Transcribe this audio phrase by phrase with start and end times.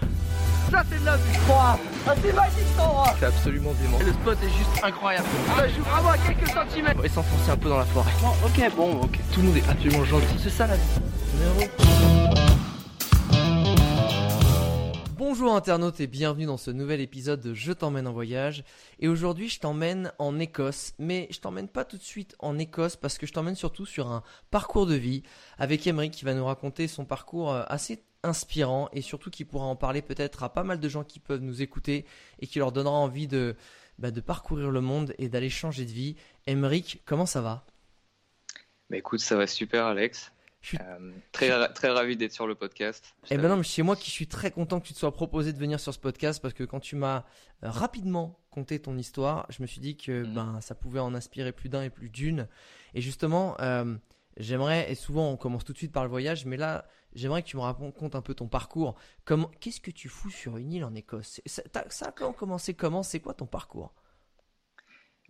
[0.70, 1.76] ça c'est de la vue Ah
[2.22, 3.98] c'est magique cet endroit C'est absolument dément.
[3.98, 5.26] Le spot est juste incroyable.
[5.56, 6.94] Ça joue vraiment à quelques centimètres.
[6.98, 8.12] On va s'enfoncer un peu dans la forêt.
[8.20, 9.18] Bon, ok, bon, ok.
[9.32, 10.36] Tout le monde est absolument gentil.
[10.38, 11.00] C'est ça la vie.
[15.20, 18.64] Bonjour internautes et bienvenue dans ce nouvel épisode de Je t'emmène en voyage.
[19.00, 22.96] Et aujourd'hui, je t'emmène en Écosse, mais je t'emmène pas tout de suite en Écosse
[22.96, 25.22] parce que je t'emmène surtout sur un parcours de vie
[25.58, 29.66] avec Emery qui va nous raconter son parcours euh, assez inspirant et surtout qui pourra
[29.66, 32.06] en parler peut-être à pas mal de gens qui peuvent nous écouter
[32.38, 33.56] et qui leur donnera envie de,
[33.98, 36.16] bah, parcourir le monde et d'aller changer de vie.
[36.46, 37.66] Emeric, comment ça va?
[38.88, 40.32] Bah écoute, ça va super Alex.
[40.60, 43.14] Je suis- Euh, très, très ravi d'être sur le podcast.
[43.30, 45.52] Eh ben non, mais c'est moi qui suis très content que tu te sois proposé
[45.54, 47.24] de venir sur ce podcast parce que quand tu m'as
[47.64, 50.34] euh, rapidement conté ton histoire, je me suis dit que Mhm.
[50.34, 52.46] ben ça pouvait en inspirer plus d'un et plus d'une.
[52.94, 53.96] Et justement, euh,
[54.36, 57.48] j'aimerais et souvent on commence tout de suite par le voyage, mais là j'aimerais que
[57.48, 58.96] tu me racontes un peu ton parcours.
[59.24, 61.40] Comment, qu'est-ce que tu fous sur une île en Écosse?
[61.46, 63.02] Ça, ça a commencé comment?
[63.02, 63.94] C'est quoi ton parcours?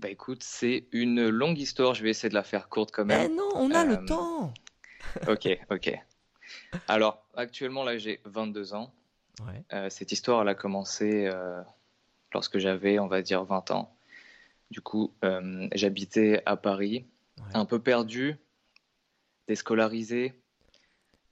[0.01, 3.07] Bah écoute, c'est une longue histoire, je vais essayer de la faire courte quand Eh
[3.07, 3.37] même.
[3.37, 4.53] non, on a le temps.
[5.29, 5.99] Ok, ok.
[6.89, 8.93] Alors, actuellement là j'ai 22 ans.
[9.47, 9.63] Ouais.
[9.73, 11.63] Euh, cette histoire elle a commencé euh,
[12.35, 13.95] lorsque j'avais, on va dire, 20 ans.
[14.71, 17.05] Du coup, euh, j'habitais à Paris,
[17.39, 17.45] Ouais.
[17.55, 18.37] un peu perdu,
[19.49, 20.35] déscolarisé.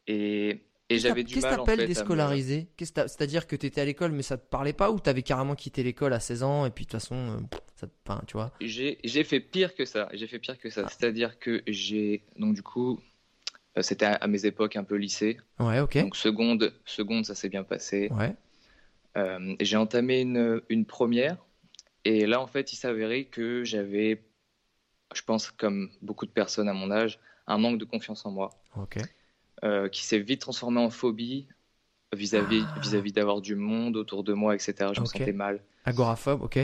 [0.07, 2.69] Et, et j'avais du Qu'est-ce que mal t'appelles me- déscolarisé?
[2.77, 5.23] Qu'est-ce que t'as- C'est-à-dire que t'étais à l'école mais ça te parlait pas ou t'avais
[5.23, 8.33] carrément quitté l'école à 16 ans et puis de toute façon, ça te, enfin, tu
[8.35, 8.53] vois?
[8.61, 10.09] J'ai fait pire que ça.
[10.15, 10.83] J'ai fait pire que ça.
[10.87, 10.89] Ah.
[10.89, 12.99] C'est-à-dire que j'ai donc du coup,
[13.83, 15.39] c'était à, à mes époques un peu lycée.
[15.59, 15.99] Ouais, ok.
[15.99, 18.09] Donc seconde, seconde, ça s'est bien passé.
[18.13, 18.35] Ouais.
[19.17, 21.37] Euh, j'ai entamé une, une première
[22.05, 24.23] et là en fait, il s'avérait que j'avais,
[25.15, 28.51] je pense comme beaucoup de personnes à mon âge, un manque de confiance en moi
[28.77, 28.99] Ok.
[29.65, 31.49] euh, qui s'est vite transformé en phobie
[32.15, 32.81] vis-à-vis Ah.
[32.81, 34.93] vis-à-vis d'avoir du monde autour de moi, etc.
[34.95, 35.13] Je me Ok.
[35.13, 35.63] sentais mal.
[35.85, 36.59] Agoraphobe, ok.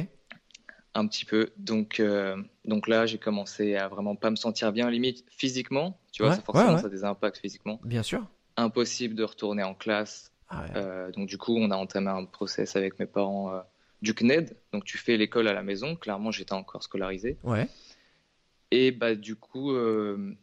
[0.95, 1.51] Un petit peu.
[1.57, 5.99] Donc, euh, donc là, j'ai commencé à vraiment pas me sentir bien, limite physiquement.
[6.15, 7.81] Tu vois, Ouais, ça, forcément, ouais, ça a des impacts physiquement.
[7.83, 8.25] Bien sûr.
[8.57, 10.33] Impossible de retourner en classe.
[10.49, 10.65] Ah.
[10.77, 13.61] Euh, donc, du coup, on a entamé un process avec mes parents euh,
[14.01, 14.57] du CNED.
[14.73, 15.97] Donc, tu fais l'école à la maison.
[15.97, 17.37] Clairement, j'étais encore scolarisé.
[17.43, 17.69] Ouais.
[18.71, 20.37] Et bah, du coup, euh,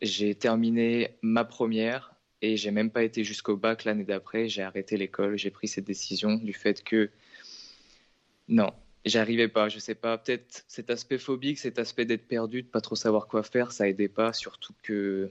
[0.00, 4.48] j'ai terminé ma première et j'ai même pas été jusqu'au bac l'année d'après.
[4.48, 5.36] J'ai arrêté l'école.
[5.36, 7.10] J'ai pris cette décision du fait que
[8.48, 8.72] non,
[9.04, 9.68] j'arrivais pas.
[9.68, 10.18] Je sais pas.
[10.18, 13.88] Peut-être cet aspect phobique, cet aspect d'être perdu, de pas trop savoir quoi faire, ça
[13.88, 14.32] aidait pas.
[14.32, 15.30] Surtout que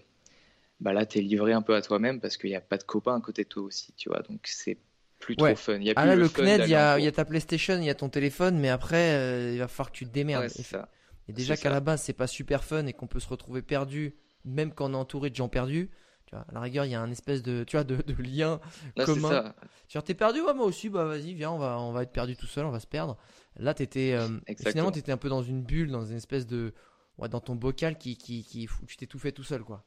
[0.79, 3.15] bah là, t'es livré un peu à toi-même parce qu'il n'y a pas de copains
[3.17, 4.21] à côté de toi aussi, tu vois.
[4.23, 4.77] Donc c'est
[5.19, 5.53] plus Ouais.
[5.53, 5.77] trop fun.
[5.79, 7.85] Y a Ah plus là, le le CNED, il y a, y ta PlayStation, il
[7.85, 10.43] y a ton téléphone, mais après, euh, il va falloir que tu te démerdes.
[10.43, 10.89] Ouais, c'est ça.
[11.27, 14.15] Et déjà qu'à la base, c'est pas super fun et qu'on peut se retrouver perdu,
[14.45, 15.89] même quand on est entouré de gens perdus.
[16.33, 18.23] Tu vois, à la rigueur, il y a un espèce de, tu vois, de, de
[18.23, 18.59] lien
[18.95, 19.29] Là, commun.
[19.29, 19.55] ça.
[19.87, 22.35] Genre, t'es perdu, ouais, moi aussi, bah vas-y, viens, on va, on va être perdu
[22.35, 23.17] tout seul, on va se perdre.
[23.57, 26.73] Là, t'étais, euh, finalement, t'étais un peu dans une bulle, dans une espèce de,
[27.19, 29.85] ouais, dans ton bocal qui, qui, qui, tu t'es tout fait tout seul, quoi.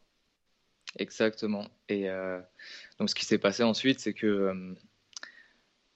[0.98, 1.66] Exactement.
[1.88, 2.40] Et euh,
[3.00, 4.74] donc, ce qui s'est passé ensuite, c'est que euh,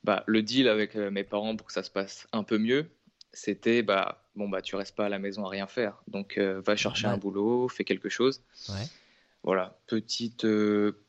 [0.03, 2.91] bah, le deal avec euh, mes parents pour que ça se passe un peu mieux,
[3.33, 6.03] c'était bah, bon, bah, tu restes pas à la maison à rien faire.
[6.09, 8.43] Donc, euh, va chercher un boulot, fais quelque chose.
[8.69, 8.87] Ouais.
[9.43, 11.05] Voilà, petite, euh,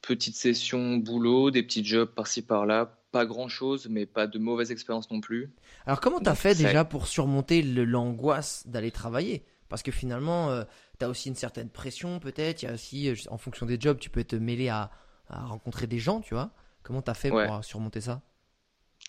[0.00, 2.98] petite session boulot, des petits jobs par-ci par-là.
[3.10, 5.52] Pas grand-chose, mais pas de mauvaise expérience non plus.
[5.84, 9.44] Alors comment t'as fait déjà pour surmonter l'angoisse d'aller travailler?
[9.68, 10.64] Parce que finalement, euh,
[10.98, 12.62] t'as aussi une certaine pression peut-être.
[12.62, 14.90] Il y a aussi, euh, en fonction des jobs, tu peux te mêler à,
[15.28, 16.52] à rencontrer des gens, tu vois.
[16.82, 17.46] Comment t'as fait Ouais.
[17.46, 18.22] pour surmonter ça?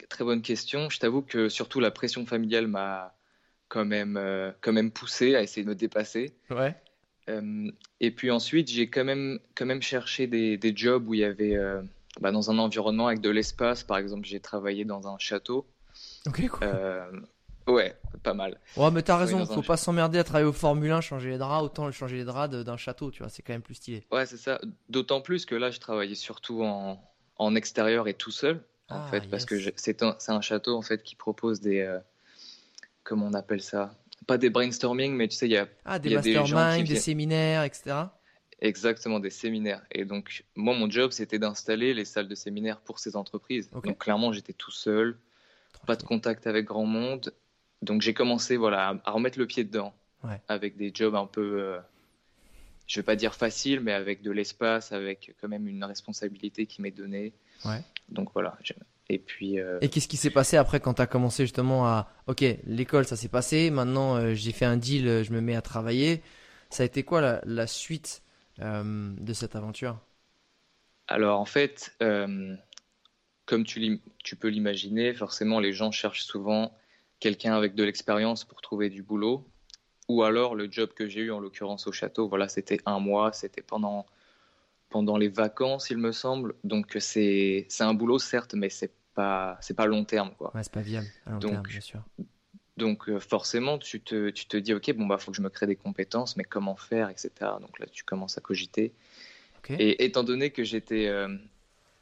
[0.09, 0.89] Très bonne question.
[0.89, 3.15] Je t'avoue que surtout la pression familiale m'a
[3.69, 6.35] quand même, euh, quand même poussé à essayer de me dépasser.
[6.49, 6.75] Ouais.
[7.29, 11.21] Euh, et puis ensuite, j'ai quand même, quand même cherché des, des jobs où il
[11.21, 11.81] y avait, euh,
[12.19, 13.83] bah, dans un environnement avec de l'espace.
[13.83, 15.65] Par exemple, j'ai travaillé dans un château.
[16.27, 16.59] Ok, cool.
[16.67, 17.11] Euh,
[17.67, 18.59] ouais, pas mal.
[18.77, 21.63] Ouais, mais t'as raison, faut pas s'emmerder à travailler au Formule 1, changer les draps,
[21.63, 24.05] autant changer les draps d'un château, tu vois, c'est quand même plus stylé.
[24.11, 24.59] Ouais, c'est ça.
[24.89, 27.01] D'autant plus que là, je travaillais surtout en,
[27.37, 30.81] en extérieur et tout seul, en Ah, fait, parce que c'est un, un château en
[30.81, 31.99] fait qui propose des, euh,
[33.03, 33.93] comment on appelle ça?
[34.27, 35.67] Pas des brainstorming, mais tu sais, il y a.
[35.85, 37.95] Ah, des y a des gens masterminds, qui des viennent- séminaires, etc.
[38.59, 39.81] Exactement, des séminaires.
[39.91, 43.69] Et donc, moi, mon job, c'était d'installer les salles de séminaire pour ces entreprises.
[43.71, 45.17] Donc, clairement, j'étais tout seul,
[45.85, 47.33] pas de contact avec grand monde.
[47.81, 49.93] Donc, j'ai commencé voilà, à- remettre le pied dedans
[50.23, 50.39] Ouais.
[50.47, 51.79] avec des jobs un peu, euh,
[52.87, 56.81] je vais pas dire faciles, mais avec de l'espace, avec quand même une responsabilité qui
[56.81, 57.33] m'est donnée.
[57.65, 57.81] Ouais.
[58.07, 58.57] Donc, voilà.
[59.09, 62.09] Et puis, euh, Et qu'est-ce qui s'est passé après quand tu as commencé justement à...
[62.27, 65.55] Ok, l'école, ça s'est passé, maintenant euh, j'ai fait un deal, euh, je me mets
[65.55, 66.21] à travailler.
[66.69, 68.23] Ça a été quoi la, la suite
[68.59, 69.99] euh, de cette aventure?
[71.07, 76.73] Alors en fait, comme tu, tu peux l'imaginer, forcément les gens cherchent souvent
[77.19, 79.45] quelqu'un avec de l'expérience pour trouver du boulot.
[80.09, 83.31] Ou alors le job que j'ai eu en l'occurrence au château, voilà, c'était un mois,
[83.31, 84.05] c'était pendant,
[84.93, 86.53] pendant les vacances il me semble.
[86.63, 90.51] Donc c'est un boulot certes, mais c'est pas, pas long terme quoi.
[90.55, 92.01] Ouais, c'est pas viable à long Donc, terme, bien sûr.
[92.77, 95.49] Donc euh, forcément, tu te, tu te dis, ok, bon, bah, faut que je me
[95.49, 97.29] crée des compétences, mais comment faire, etc.
[97.59, 98.93] Donc là, tu commences à cogiter.
[99.69, 101.35] Et étant donné que j'étais euh,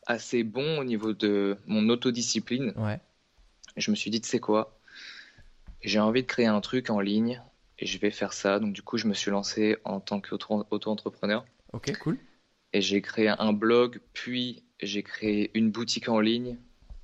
[0.07, 2.99] assez bon au niveau de mon autodiscipline, Ouais.
[3.77, 4.77] je me suis dit, tu sais quoi,
[5.81, 7.41] j'ai envie de créer un truc en ligne
[7.79, 8.59] et je vais faire ça.
[8.59, 12.17] Donc du coup, je me suis lancé en tant qu'auto-entrepreneur Ok, cool.
[12.73, 16.57] Et j'ai créé un blog, puis j'ai créé une boutique en ligne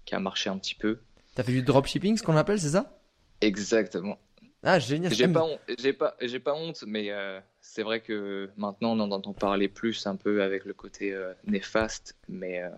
[0.06, 1.00] qui a marché un petit peu.
[1.36, 3.00] T'as fait du dropshipping, ce qu'on appelle, c'est ça?
[3.42, 4.18] Exactement.
[4.64, 5.14] Ah, génial.
[5.14, 5.48] J'ai pas,
[5.78, 9.68] j'ai pas, j'ai pas honte, mais euh, c'est vrai que maintenant on en entend parler
[9.68, 12.70] plus un peu avec le côté euh, néfaste, mais euh,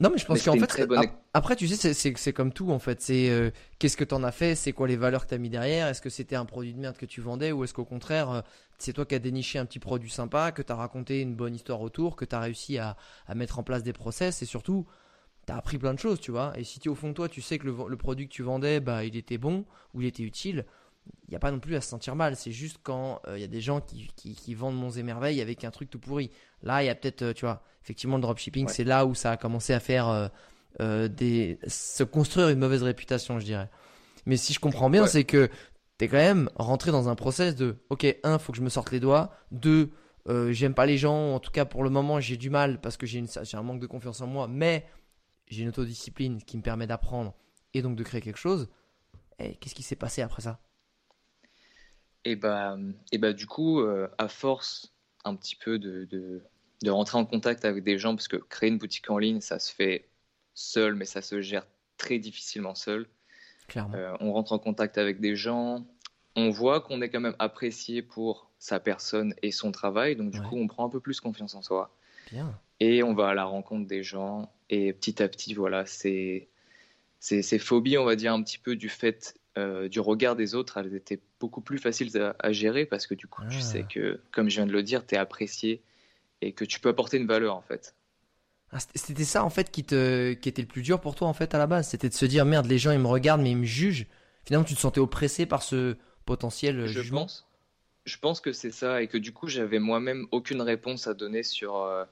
[0.00, 0.98] Non, mais je pense qu'en fait, bonne-
[1.34, 3.00] après, tu sais, c'est- c'est c'est comme tout en fait.
[3.00, 5.86] C'est euh, qu'est-ce que t'en as fait, c'est quoi les valeurs que t'as mis derrière?
[5.88, 7.52] Est-ce que c'était un produit de merde que tu vendais?
[7.52, 8.40] Ou est-ce qu'au contraire, euh,
[8.78, 11.80] c'est toi qui as déniché un petit produit sympa, que t'as raconté une bonne histoire
[11.82, 12.96] autour, que t'as réussi à,
[13.26, 14.42] à mettre en place des process?
[14.42, 14.86] Et surtout,
[15.46, 16.52] t'as appris plein de choses, tu vois.
[16.58, 18.42] Et si tu au fond de toi, tu sais que le, le produit que tu
[18.42, 20.66] vendais, bah, il était bon ou il était utile.
[21.28, 23.40] Il n'y a pas non plus à se sentir mal, c'est juste quand euh, il
[23.40, 25.98] y a des gens qui, qui, qui vendent monts et merveilles avec un truc tout
[25.98, 26.30] pourri.
[26.62, 28.72] Là, il y a peut-être, euh, tu vois, effectivement, le dropshipping, Ouais.
[28.72, 30.30] c'est là où ça a commencé à faire
[30.80, 33.68] euh, des, se construire une mauvaise réputation, je dirais.
[34.24, 35.08] Mais si je comprends bien, Ouais.
[35.08, 35.50] c'est que
[35.98, 38.92] t'es quand même rentré dans un process de, ok, un, faut que je me sorte
[38.92, 39.90] les doigts, deux,
[40.50, 43.06] j'aime pas les gens, en tout cas pour le moment, j'ai du mal parce que
[43.06, 43.24] j'ai
[43.54, 44.84] un manque de confiance en moi, mais
[45.48, 47.34] j'ai une autodiscipline qui me permet d'apprendre
[47.74, 48.68] et donc de créer quelque chose.
[49.38, 50.58] Et qu'est-ce qui s'est passé après ça?
[52.28, 52.76] Et bah,
[53.12, 54.92] et bah du coup, euh, à force
[55.24, 56.42] un petit peu de, de,
[56.82, 59.58] de rentrer en contact avec des gens, parce que créer une boutique en ligne, ça
[59.60, 60.08] se fait
[60.54, 61.66] seul, mais ça se gère
[61.98, 63.06] très difficilement seul.
[63.68, 63.94] Clairement.
[63.96, 65.86] Euh, on rentre en contact avec des gens,
[66.34, 70.40] on voit qu'on est quand même apprécié pour sa personne et son travail, donc du
[70.40, 70.46] Ouais.
[70.48, 71.96] coup, on prend un peu plus confiance en soi.
[72.30, 72.60] Bien.
[72.80, 76.48] Et on va à la rencontre des gens, et petit à petit, voilà, c'est
[77.20, 80.54] ces, ces phobies, on va dire un petit peu du fait euh, du regard des
[80.54, 83.62] autres, elles étaient beaucoup plus faciles à, à gérer parce que du coup, tu Ah.
[83.62, 85.82] sais que, comme je viens de le dire, tu es apprécié
[86.42, 87.94] et que tu peux apporter une valeur en fait.
[88.72, 91.28] Ah, c'était- C'était ça en fait qui, te, qui était le plus dur pour toi
[91.28, 91.88] en fait à la base.
[91.88, 94.06] C'était de se dire merde, les gens ils me regardent mais ils me jugent.
[94.44, 97.22] Finalement, tu te sentais oppressé par ce potentiel euh, Je jugement.
[97.22, 97.46] pense,
[98.04, 101.42] je pense que c'est ça et que du coup, j'avais moi-même aucune réponse à donner
[101.42, 102.04] sur, euh,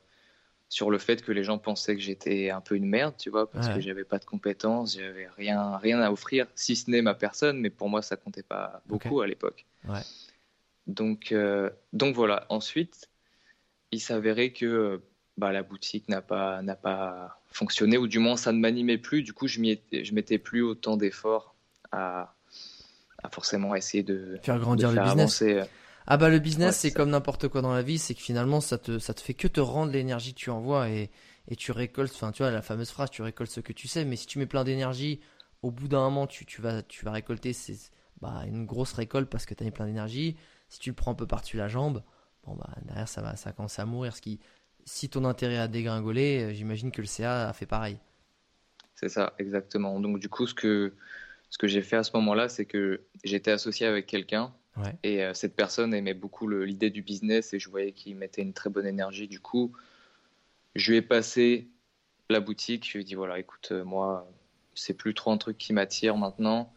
[0.69, 3.49] sur le fait que les gens pensaient que j'étais un peu une merde, tu vois,
[3.51, 3.75] parce Ouais.
[3.75, 7.61] que j'avais pas de compétences, j'avais rien, rien à offrir, si ce n'est ma personne,
[7.61, 9.67] mais pour moi, ça comptait pas beaucoup à l'époque.
[9.89, 10.01] Ouais.
[10.87, 12.47] Donc, euh, donc voilà.
[12.49, 13.09] Ensuite,
[13.93, 14.99] il s'avérait que euh,
[15.37, 19.23] bah, la boutique n'a pas, n'a pas fonctionné, ou du moins ça ne m'animait plus.
[19.23, 21.55] Du coup, je je mettais plus autant d'efforts
[21.93, 22.35] à,
[23.23, 25.43] à forcément essayer de, Faire de grandir le business.
[25.43, 25.69] avancer.
[26.07, 28.61] Ah bah le business Ouais, c'est comme n'importe quoi dans la vie, c'est que finalement
[28.61, 31.11] ça te, ça te fait que te rendre l'énergie que tu envoies et,
[31.49, 34.05] et tu récoltes, enfin tu vois la fameuse phrase, tu récoltes ce que tu sais,
[34.05, 35.21] mais si tu mets plein d'énergie,
[35.63, 37.77] au bout d'un moment tu, tu, vas, tu vas récolter c'est,
[38.21, 40.37] bah, une grosse récolte parce que tu as mis plein d'énergie.
[40.69, 42.03] Si tu le prends un peu par-dessus la jambe,
[42.45, 44.15] bon bah derrière ça va, ça va commencer à mourir.
[44.17, 44.41] Ce qui,
[44.85, 47.99] si ton intérêt a dégringolé, euh, j'imagine que le CA a fait pareil.
[48.95, 50.01] C'est ça, exactement.
[50.01, 50.95] Donc du coup, ce que,
[51.51, 54.97] ce que j'ai fait à ce moment-là, c'est que j'étais associé avec quelqu'un Ouais.
[55.05, 58.53] et euh, cette personne aimait beaucoup l'idée du business et je voyais qu'il mettait une
[58.53, 59.29] très bonne énergie.
[59.29, 59.73] Du coup,
[60.75, 61.69] je lui ai passé
[62.29, 62.87] la boutique.
[62.87, 64.29] Je lui ai dit voilà, écoute, euh, moi,
[64.75, 66.73] c'est plus trop un truc qui m'attire maintenant.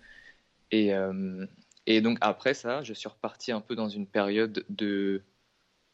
[0.70, 1.46] Et, euh,
[1.86, 5.24] et donc après ça, je suis reparti un peu dans une période de,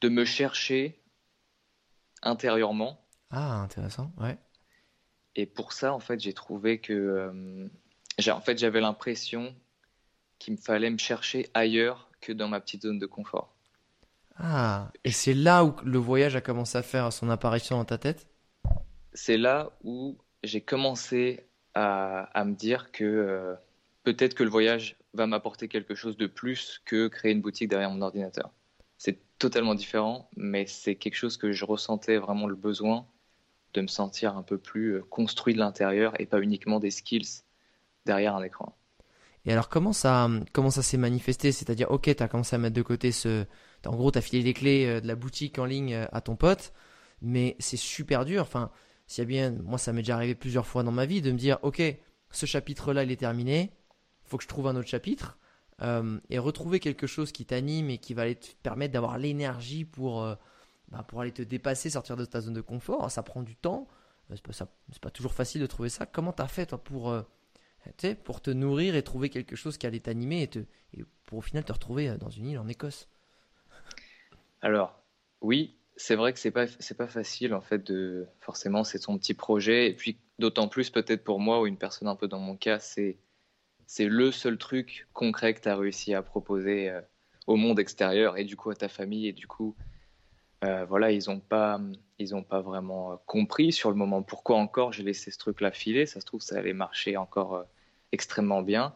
[0.01, 0.99] de me chercher
[2.21, 2.99] intérieurement.
[3.29, 4.37] Ah intéressant, ouais.
[5.35, 7.69] Et pour ça, en fait, j'ai trouvé que euh,
[8.29, 9.55] en fait, j'avais l'impression
[10.43, 13.55] qu'il me fallait me chercher ailleurs que dans ma petite zone de confort.
[14.35, 17.97] Ah, et c'est là où le voyage a commencé à faire son apparition dans ta
[17.97, 18.27] tête?
[19.13, 21.45] C'est là où j'ai commencé
[21.75, 23.55] à, à me dire que euh,
[24.03, 27.91] peut-être que le voyage va m'apporter quelque chose de plus que créer une boutique derrière
[27.91, 28.51] mon ordinateur.
[28.97, 33.07] C'est totalement différent, mais c'est quelque chose que je ressentais vraiment le besoin
[33.73, 37.43] de me sentir un peu plus euh, construit de l'intérieur et pas uniquement des skills
[38.05, 38.75] derrière un écran.
[39.45, 41.51] Et alors comment ça comment ça s'est manifesté?
[41.51, 43.45] C'est-à-dire ok, tu as commencé à mettre de côté ce
[43.85, 46.21] en gros, tu as filé les clés euh, de la boutique en ligne euh, à
[46.21, 46.73] ton pote,
[47.21, 48.41] mais c'est super dur.
[48.41, 48.71] Enfin,
[49.07, 51.31] s'il y a bien moi ça m'est déjà arrivé plusieurs fois dans ma vie de
[51.31, 51.81] me dire OK,
[52.31, 53.73] ce chapitre-là, il est terminé,
[54.23, 55.37] faut que je trouve un autre chapitre.
[55.81, 60.21] Euh, et retrouver quelque chose qui t'anime et qui va te permettre d'avoir l'énergie pour,
[60.89, 63.87] bah, pour aller te dépasser, sortir de ta zone de confort, ça prend du temps.
[64.29, 64.53] C'est pas,
[65.01, 66.05] pas toujours facile de trouver ça.
[66.05, 67.13] Comment t'as fait toi pour
[68.23, 70.49] pour te nourrir et trouver quelque chose qui allait t'animer
[70.93, 73.07] et, pour au final te retrouver euh, dans une île en Écosse.
[74.61, 75.01] Alors,
[75.41, 76.65] oui, c'est vrai que c'est pas
[76.97, 79.89] pas facile en fait de forcément c'est son petit projet.
[79.89, 82.79] Et puis d'autant plus peut-être pour moi ou une personne un peu dans mon cas
[82.79, 83.17] c'est
[83.85, 87.01] c'est le seul truc concret que tu as réussi à proposer euh,
[87.47, 89.75] au monde extérieur et du coup à ta famille et du coup
[90.63, 91.79] euh, voilà ils ont pas
[92.19, 95.71] ils ont pas vraiment compris sur le moment pourquoi encore j'ai laissé ce truc là
[95.71, 97.65] filer ça se trouve ça allait marcher encore
[98.13, 98.95] extrêmement bien.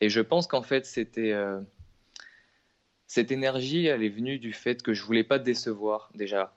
[0.00, 1.60] Et je pense qu'en fait, c'était euh,
[3.06, 6.52] cette énergie, elle est venue du fait que je voulais pas décevoir déjà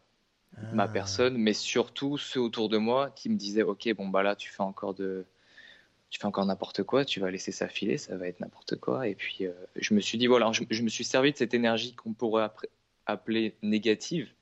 [0.73, 0.87] ma ah.
[0.87, 4.49] personne, mais surtout ceux autour de moi qui me disaient, ok, bon bah là, tu
[4.49, 5.25] fais encore de,
[6.09, 9.07] tu fais encore n'importe quoi, tu vas laisser ça filer, ça va être n'importe quoi.
[9.07, 11.93] Et puis euh, je me suis dit, voilà, je, me suis servi de cette énergie
[11.93, 12.49] qu'on pourrait
[13.05, 14.33] appeler négative.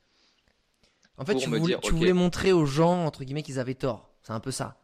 [1.17, 4.11] En fait, tu, voulais, tu voulais montrer aux gens entre guillemets qu'ils avaient tort.
[4.21, 4.79] C'est un peu ça.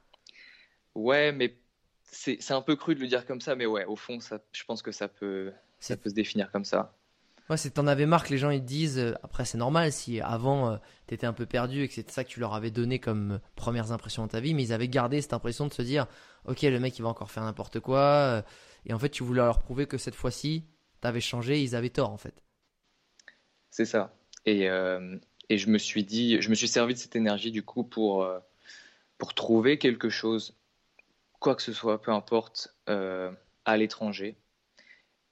[0.95, 1.57] Ouais, mais
[2.03, 4.63] c'est un peu cru de le dire comme ça, mais ouais, au fond, ça, je
[4.63, 6.95] pense que ça peut, ça peut se définir comme ça.
[7.49, 8.99] Ouais, c'est t'en avais marre que les gens ils te disent.
[8.99, 12.11] Euh, après, c'est normal si avant tu euh, t'étais un peu perdu et que c'était
[12.11, 14.73] ça que tu leur avais donné comme euh, premières impressions de ta vie, mais ils
[14.73, 16.07] avaient gardé cette impression de se dire,
[16.45, 18.43] ok, le mec il va encore faire n'importe quoi.
[18.85, 20.65] et en fait, tu voulais leur prouver que cette fois-ci,
[21.01, 22.41] t'avais changé, ils avaient tort en fait.
[23.71, 24.13] C'est ça.
[24.45, 24.69] Et,
[25.53, 28.27] et je me suis dit, je me suis servi de cette énergie du coup pour
[29.17, 30.55] pour trouver quelque chose
[31.43, 33.31] quoi que ce soit, peu importe, euh,
[33.65, 34.35] à l'étranger.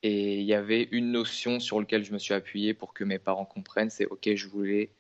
[0.03, 3.17] Et il y avait une notion sur laquelle je me suis appuyé pour que mes
[3.17, 4.91] parents comprennent, c'est ok, je voulais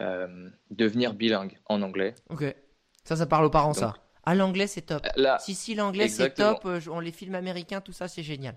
[0.00, 2.14] euh, devenir bilingue en anglais.
[2.30, 2.44] Ok,
[3.04, 3.94] ça, ça parle aux parents, ça.
[4.24, 5.06] Ah, l'anglais, c'est top.
[5.40, 6.64] si, si, l'anglais, c'est top.
[6.64, 8.56] Euh, on les films américains, tout ça, c'est génial.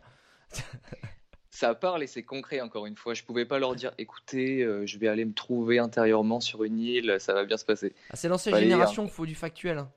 [1.58, 3.14] ça parle et c'est concret, encore une fois.
[3.14, 7.18] Je pouvais pas leur dire, écoutez, je vais aller me trouver intérieurement sur une île,
[7.20, 7.94] ça va bien se passer.
[8.10, 9.78] Ah, c'est cette génération qu'il faut du factuel.
[9.78, 9.92] Hein.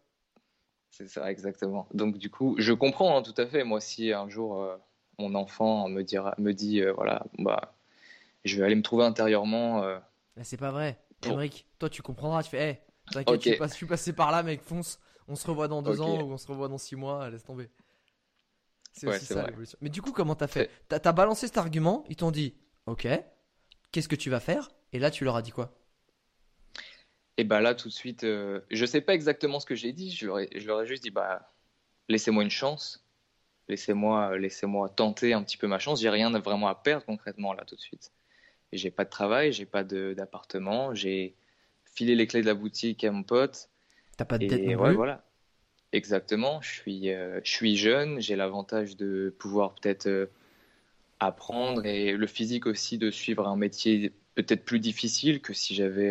[0.90, 1.88] C'est ça, exactement.
[1.94, 3.64] Donc, du coup, je comprends hein, tout à fait.
[3.64, 4.76] Moi, si un jour euh,
[5.18, 7.72] mon enfant me, dira, me dit, euh, voilà, bah,
[8.44, 9.82] je vais aller me trouver intérieurement.
[9.84, 9.98] Euh,
[10.42, 10.98] c'est pas vrai.
[11.20, 11.40] Pour...
[11.78, 12.42] toi, tu comprendras.
[12.42, 12.78] Tu fais, hey,
[13.12, 14.98] t'inquiète, je, suis passé par là, mec, fonce.
[15.28, 17.70] On se revoit dans deux ans ou on se revoit dans six mois, laisse tomber.
[18.92, 19.78] C'est aussi ça l'évolution.
[19.80, 22.54] Mais du coup, comment t'as fait T'as as balancé cet argument, ils t'ont dit,
[22.86, 23.06] ok,
[23.92, 24.70] qu'est-ce que tu vas faire?
[24.92, 25.72] Et là, tu leur as dit quoi?
[27.36, 30.10] Et bah là, tout de suite, euh, je sais pas exactement ce que j'ai dit.
[30.10, 31.52] Je leur, ai, juste dit, bah,
[32.08, 33.06] laissez-moi une chance.
[33.68, 34.66] Laissez-moi laissez
[34.96, 36.00] tenter un petit peu ma chance.
[36.00, 38.12] J'ai rien vraiment à perdre concrètement là tout de suite.
[38.72, 41.36] J'ai pas de travail, j'ai pas d'appartement, j'ai
[41.84, 43.68] filé les clés de la boutique à mon pote.
[44.16, 45.24] T'as pas de dette non ouais, voilà.
[45.92, 46.60] Exactement.
[46.62, 48.20] Je suis, euh, je suis jeune.
[48.20, 50.26] J'ai l'avantage de pouvoir peut-être euh,
[51.18, 56.10] apprendre et le physique aussi de suivre un métier peut-être plus difficile que si j'avais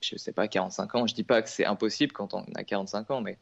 [0.00, 1.06] je sais pas, 45 ans.
[1.06, 3.38] Je dis pas que c'est impossible quand on a 45 ans, mais.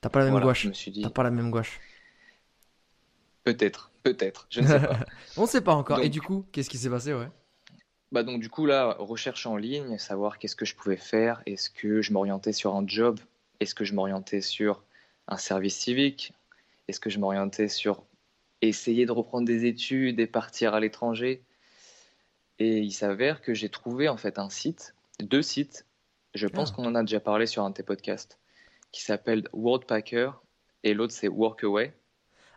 [0.00, 0.68] T'as pas la même gouache.
[1.02, 1.80] T'as pas la même gouache.
[3.44, 5.00] Peut-être, peut-être, je ne sais pas.
[5.36, 6.00] on sait pas encore.
[6.00, 7.28] Et du coup, qu'est-ce qui s'est passé, ouais?
[8.12, 11.68] Bah donc du coup là, recherche en ligne, savoir qu'est-ce que je pouvais faire, est-ce
[11.68, 13.18] que je m'orientais sur un job,
[13.60, 14.82] est-ce que je m'orientais sur
[15.28, 16.32] un service civique,
[16.88, 18.04] est-ce que je m'orientais sur
[18.60, 21.42] essayer de reprendre des études et partir à l'étranger?
[22.58, 25.86] Et il s'avère que j'ai trouvé en fait un site deux sites.
[26.34, 26.76] Je pense ah.
[26.76, 28.38] qu'on en a déjà parlé sur un de tes podcasts,
[28.92, 30.30] qui s'appelle Worldpacker
[30.82, 31.94] et l'autre c'est Workaway.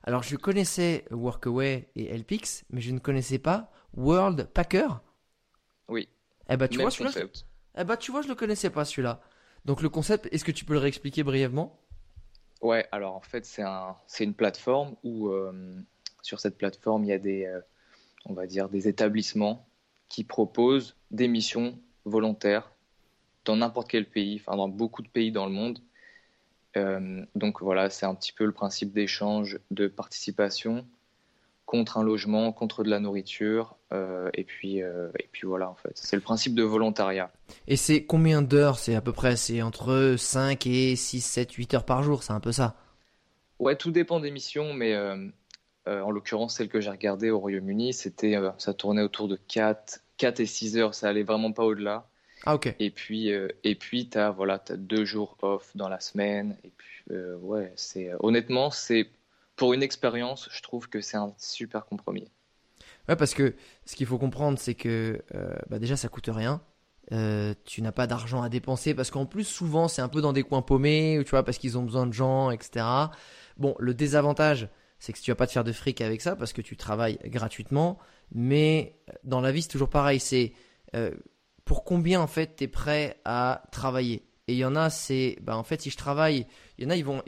[0.04, 4.88] Alors je connaissais Workaway et LPix, mais je ne connaissais pas Worldpacker.
[5.90, 6.10] Oui.
[6.50, 7.28] Eh bah tu vois celui-là.
[7.78, 9.22] Eh bah tu vois je le connaissais pas celui-là.
[9.68, 11.78] Donc le concept, est-ce que tu peux le réexpliquer brièvement?
[12.62, 15.76] Ouais, alors en fait c'est un, une plateforme où euh,
[16.22, 17.60] sur cette plateforme il y a des, euh,
[18.26, 19.68] on va dire des établissements
[20.08, 22.72] qui proposent des missions volontaire
[23.44, 25.80] dans n'importe quel pays, enfin dans beaucoup de pays dans le monde.
[26.78, 30.88] Euh, donc voilà, c'est un petit peu le principe d'échange, de participation
[31.68, 35.76] contre un logement, contre de la nourriture, euh, et puis euh, et puis voilà en
[35.76, 37.30] fait, c'est le principe de volontariat.
[37.68, 38.80] Et c'est combien d'heures?
[38.80, 42.32] C'est à peu près, c'est entre 5 et 6, 7, 8 heures par jour, c'est
[42.32, 42.76] un peu ça?
[43.60, 44.96] Ouais, tout dépend des missions, mais
[45.86, 50.40] en l'occurrence, celle que j'ai regardée au Royaume-Uni, c'était, ça tournait autour de 4, 4
[50.40, 50.94] et 6 heures.
[50.94, 52.08] Ça allait vraiment pas au-delà.
[52.46, 52.74] Ah, ok.
[52.80, 56.56] Et puis, et puis tu as, voilà, deux jours off dans la semaine.
[56.64, 59.10] Et puis, ouais, c'est, honnêtement, c'est,
[59.58, 62.32] pour une expérience, je trouve que c'est un super compromis.
[63.10, 65.22] Ouais, parce que ce qu'il faut comprendre, c'est que
[65.70, 66.62] bah déjà, ça coûte rien.
[67.14, 70.34] Euh, tu n'as pas d'argent à dépenser parce qu'en plus souvent c'est un peu dans
[70.34, 72.86] des coins paumés, tu vois, parce qu'ils ont besoin de gens, etc.
[73.56, 74.68] Bon, le désavantage,
[75.00, 77.18] c'est que tu vas pas te faire de fric avec ça parce que tu travailles
[77.24, 77.98] gratuitement,
[78.32, 80.52] mais dans la vie c'est toujours pareil, c'est
[80.96, 81.12] euh,
[81.64, 84.24] pour combien en fait tu es prêt à travailler?
[84.50, 86.46] Et il y en a, c'est, bah en fait si je travaille,
[86.78, 87.22] il y en a ils vont,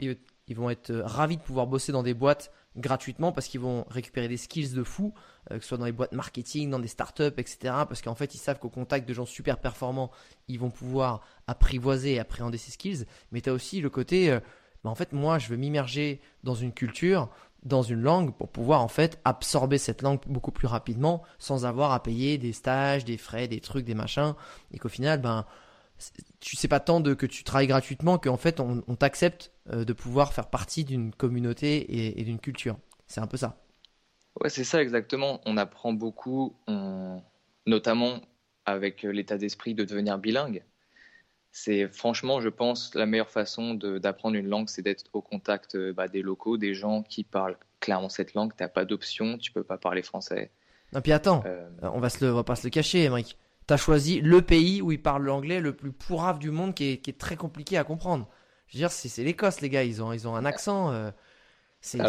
[0.56, 4.36] vont être ravis de pouvoir bosser dans des boîtes gratuitement parce qu'ils vont récupérer des
[4.36, 5.12] skills de fou,
[5.50, 7.58] euh, que ce soit dans les boîtes marketing, dans des startups, etc.
[7.62, 10.10] Parce qu'en fait, ils savent qu'au contact de gens super performants,
[10.48, 13.06] ils vont pouvoir apprivoiser et appréhender ces skills.
[13.32, 14.40] Mais tu as aussi le côté, euh,
[14.84, 17.28] bah, en fait, moi, je veux m'immerger dans une culture,
[17.64, 21.92] dans une langue pour pouvoir en fait absorber cette langue beaucoup plus rapidement sans avoir
[21.92, 24.34] à payer des stages, des frais, des trucs, des machins.
[24.72, 25.44] Et qu'au final, ben
[26.40, 29.92] tu sais pas tant de que tu travailles gratuitement qu'en fait on, t'accepte euh, de
[29.92, 32.76] pouvoir faire partie d'une communauté et, d'une culture.
[33.06, 33.56] C'est un peu ça.
[34.40, 35.40] Ouais, c'est ça exactement.
[35.44, 36.56] On apprend beaucoup,
[37.66, 38.20] notamment
[38.64, 40.62] avec l'état d'esprit de devenir bilingue.
[41.52, 45.92] C'est franchement, je pense, la meilleure façon d'apprendre une langue, c'est d'être au contact euh,
[45.92, 48.52] bah, des locaux, des gens qui parlent clairement cette langue.
[48.56, 50.52] Tu n'as pas d'option, tu peux pas parler français.
[50.92, 53.36] Non, puis attends, euh, on va se le, on va pas se le cacher, Émeric
[53.70, 56.90] tu as choisi le pays où ils parlent l'anglais le plus pourrave du monde qui
[56.90, 58.28] est, très compliqué à comprendre.
[58.66, 59.84] Je veux dire, c'est l'Écosse, les gars.
[59.84, 60.90] Ils ont, ils ont un accent.
[60.90, 61.10] Euh,
[61.80, 62.00] c'est.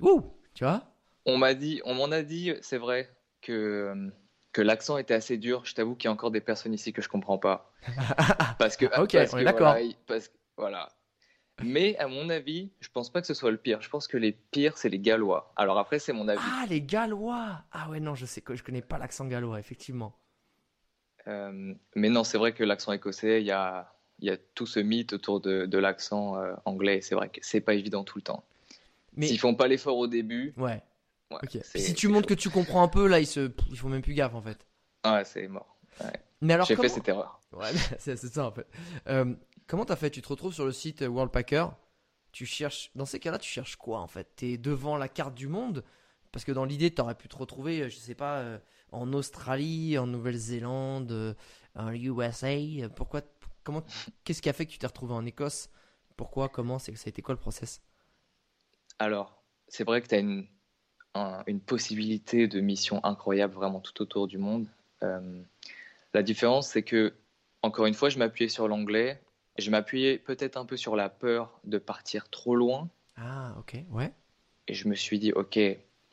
[0.00, 0.24] Ouh
[0.54, 0.84] Tu vois
[1.26, 3.10] On m'a dit, on m'en a dit, c'est vrai,
[3.42, 4.10] que,
[4.54, 5.66] que l'accent était assez dur.
[5.66, 7.70] Je t'avoue qu'il y a encore des personnes ici que je comprends pas.
[8.58, 8.86] parce que.
[8.86, 9.76] ok, on est d'accord.
[10.56, 10.88] Voilà,
[11.62, 13.82] Mais à mon avis, je pense pas que ce soit le pire.
[13.82, 15.52] Je pense que les pires, c'est les Gallois.
[15.56, 16.40] Alors après, c'est mon avis.
[16.42, 20.14] Ah, les Gallois Ah ouais, non, je sais que je connais pas l'accent gallois, effectivement.
[21.28, 24.80] Euh, mais non, c'est vrai que l'accent écossais, il y a, y a, tout ce
[24.80, 27.00] mythe autour de, de l'accent euh, anglais.
[27.00, 28.44] C'est vrai que c'est pas évident tout le temps.
[29.16, 30.54] Mais s'ils font pas l'effort au début.
[30.56, 30.82] Ouais.
[31.74, 34.14] Si tu montres que tu comprends un peu, là, ils se, ils font même plus
[34.14, 34.66] gaffe en fait.
[35.04, 35.76] Ouais, c'est mort.
[36.40, 37.40] Mais alors, j'ai fait cette erreur.
[37.52, 38.66] Ouais, c'est ça en fait.
[39.08, 39.34] Euh,
[39.66, 40.10] comment t'as fait?
[40.10, 41.68] Tu te retrouves sur le site Worldpacker.
[42.30, 42.90] Tu cherches.
[42.94, 44.28] Dans ces cas-là, tu cherches quoi en fait?
[44.36, 45.82] T'es devant la carte du monde?
[46.30, 48.60] Parce que dans l'idée, t'aurais pu te retrouver, je sais pas
[48.92, 51.34] en Australie, en Nouvelle-Zélande, euh,
[51.74, 52.54] en USA
[52.94, 53.22] Pourquoi
[53.64, 53.82] Comment
[54.24, 55.70] Qu'est-ce qui a fait que tu t'es retrouvé en Écosse?
[56.16, 57.82] Pourquoi Comment C'est ça a été quoi le process?
[58.98, 60.46] Alors, c'est vrai que tu as une,
[61.46, 64.66] une possibilité de mission incroyable vraiment tout autour du monde.
[65.02, 65.42] Euh,
[66.14, 67.14] la différence, c'est que,
[67.62, 69.20] encore une fois, je m'appuyais sur l'anglais.
[69.58, 72.88] Je m'appuyais peut-être un peu sur la peur de partir trop loin.
[73.16, 74.12] Ah, ok, ouais.
[74.68, 75.58] Et je me suis dit, ok,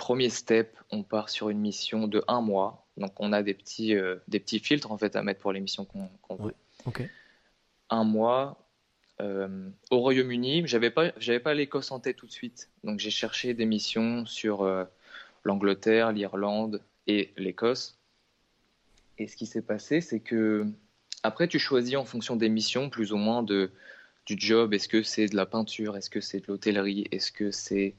[0.04, 2.86] Premier step, on part sur une mission de un mois.
[2.98, 5.62] Donc on a des petits, euh, des petits filtres en fait à mettre pour les
[5.62, 6.54] missions qu'on veut.
[7.90, 8.68] Un mois.
[9.22, 12.70] Euh, au Royaume-Uni, j'avais pas, j'avais pas l'Écosse en tête tout de suite.
[12.84, 14.84] Donc j'ai cherché des missions sur euh,
[15.46, 17.98] l'Angleterre, l'Irlande et l'Écosse.
[19.18, 20.68] Et ce qui s'est passé, c'est que
[21.24, 23.72] après tu choisis en fonction des missions plus ou moins de
[24.26, 24.74] du job.
[24.74, 25.96] Est-ce que c'est de la peinture?
[25.96, 27.08] Est-ce que c'est de l'hôtellerie?
[27.12, 27.96] Est-ce que c'est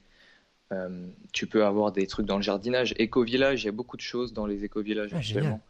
[0.71, 2.93] euh, tu peux avoir des trucs dans le jardinage.
[2.97, 5.61] Éco-village, il y a beaucoup de choses dans les éco-villages ah, actuellement.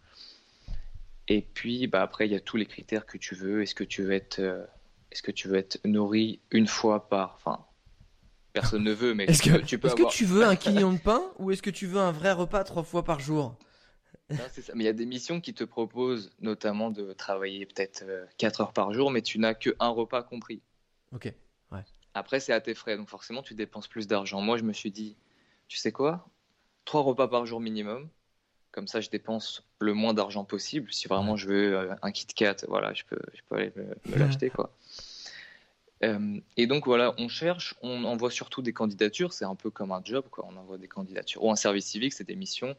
[1.28, 3.62] Et puis, bah, après, il y a tous les critères que tu veux.
[3.62, 4.64] Est-ce que tu veux être, euh,
[5.12, 7.66] est-ce que tu veux être nourri une fois par, enfin,
[8.54, 11.00] personne ne veut, mais est-ce que, tu peux est-ce que tu veux un quignon de
[11.00, 13.58] pain ou est-ce que tu veux un vrai repas trois fois par jour?
[14.30, 14.74] C'est ça.
[14.76, 18.04] Mais il y a des missions qui te proposent notamment de travailler peut-être
[18.38, 20.62] 4 euh, heures par jour, mais tu n'as que un repas compris.
[21.14, 21.32] Ok.
[22.16, 24.40] Après, c'est à tes frais, donc forcément, tu dépenses plus d'argent.
[24.40, 25.18] Moi, je me suis dit,
[25.68, 26.28] tu sais quoi?
[26.86, 28.08] Trois repas par jour minimum.
[28.72, 30.92] Comme ça, je dépense le moins d'argent possible.
[30.94, 34.18] Si vraiment je veux euh, un Kit Kat, voilà, je peux, je peux aller me,
[34.18, 34.74] l'acheter, quoi.
[36.04, 39.34] Euh, et donc voilà, on cherche, on envoie surtout des candidatures.
[39.34, 40.46] C'est un peu comme un job, quoi.
[40.50, 42.76] On envoie des candidatures ou un service civique, c'est des missions.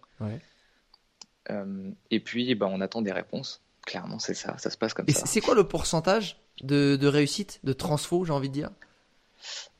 [1.51, 3.63] Euh, et puis, bah, on attend des réponses.
[3.85, 4.57] Clairement, c'est ça.
[4.57, 5.27] Ça se passe comme ça.
[5.27, 8.71] C'est quoi le pourcentage de, de réussite, de transfo, j'ai envie de dire?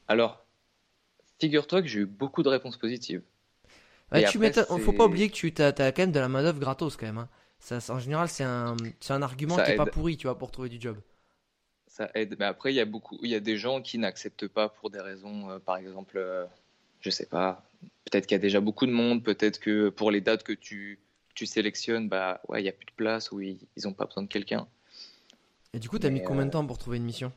[0.09, 0.45] Alors,
[1.41, 3.23] figure-toi que j'ai eu beaucoup de réponses positives.
[4.13, 7.07] Il ne faut pas oublier que tu as, quand même de la main-d'œuvre gratos quand
[7.07, 7.19] même.
[7.19, 7.29] Hein.
[7.59, 8.77] Ça, en général, c'est un,
[9.09, 10.97] un argument qui n'est pas pourri, tu vois, pour trouver du job.
[11.89, 12.37] Ça aide.
[12.39, 14.91] Mais après, il y a beaucoup, il y a des gens qui n'acceptent pas pour
[14.91, 16.45] des raisons, euh, par exemple, euh,
[17.01, 17.65] je sais pas,
[18.05, 21.01] peut-être qu'il y a déjà beaucoup de monde, peut-être que pour les dates que tu,
[21.35, 24.23] tu sélectionnes, bah ouais, il n'y a plus de place ou ils n'ont pas besoin
[24.23, 24.69] de quelqu'un.
[25.73, 27.33] Et du coup, tu as mis combien de euh, temps pour trouver une mission?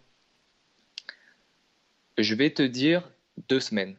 [2.24, 3.10] Je vais te dire
[3.48, 3.96] deux semaines.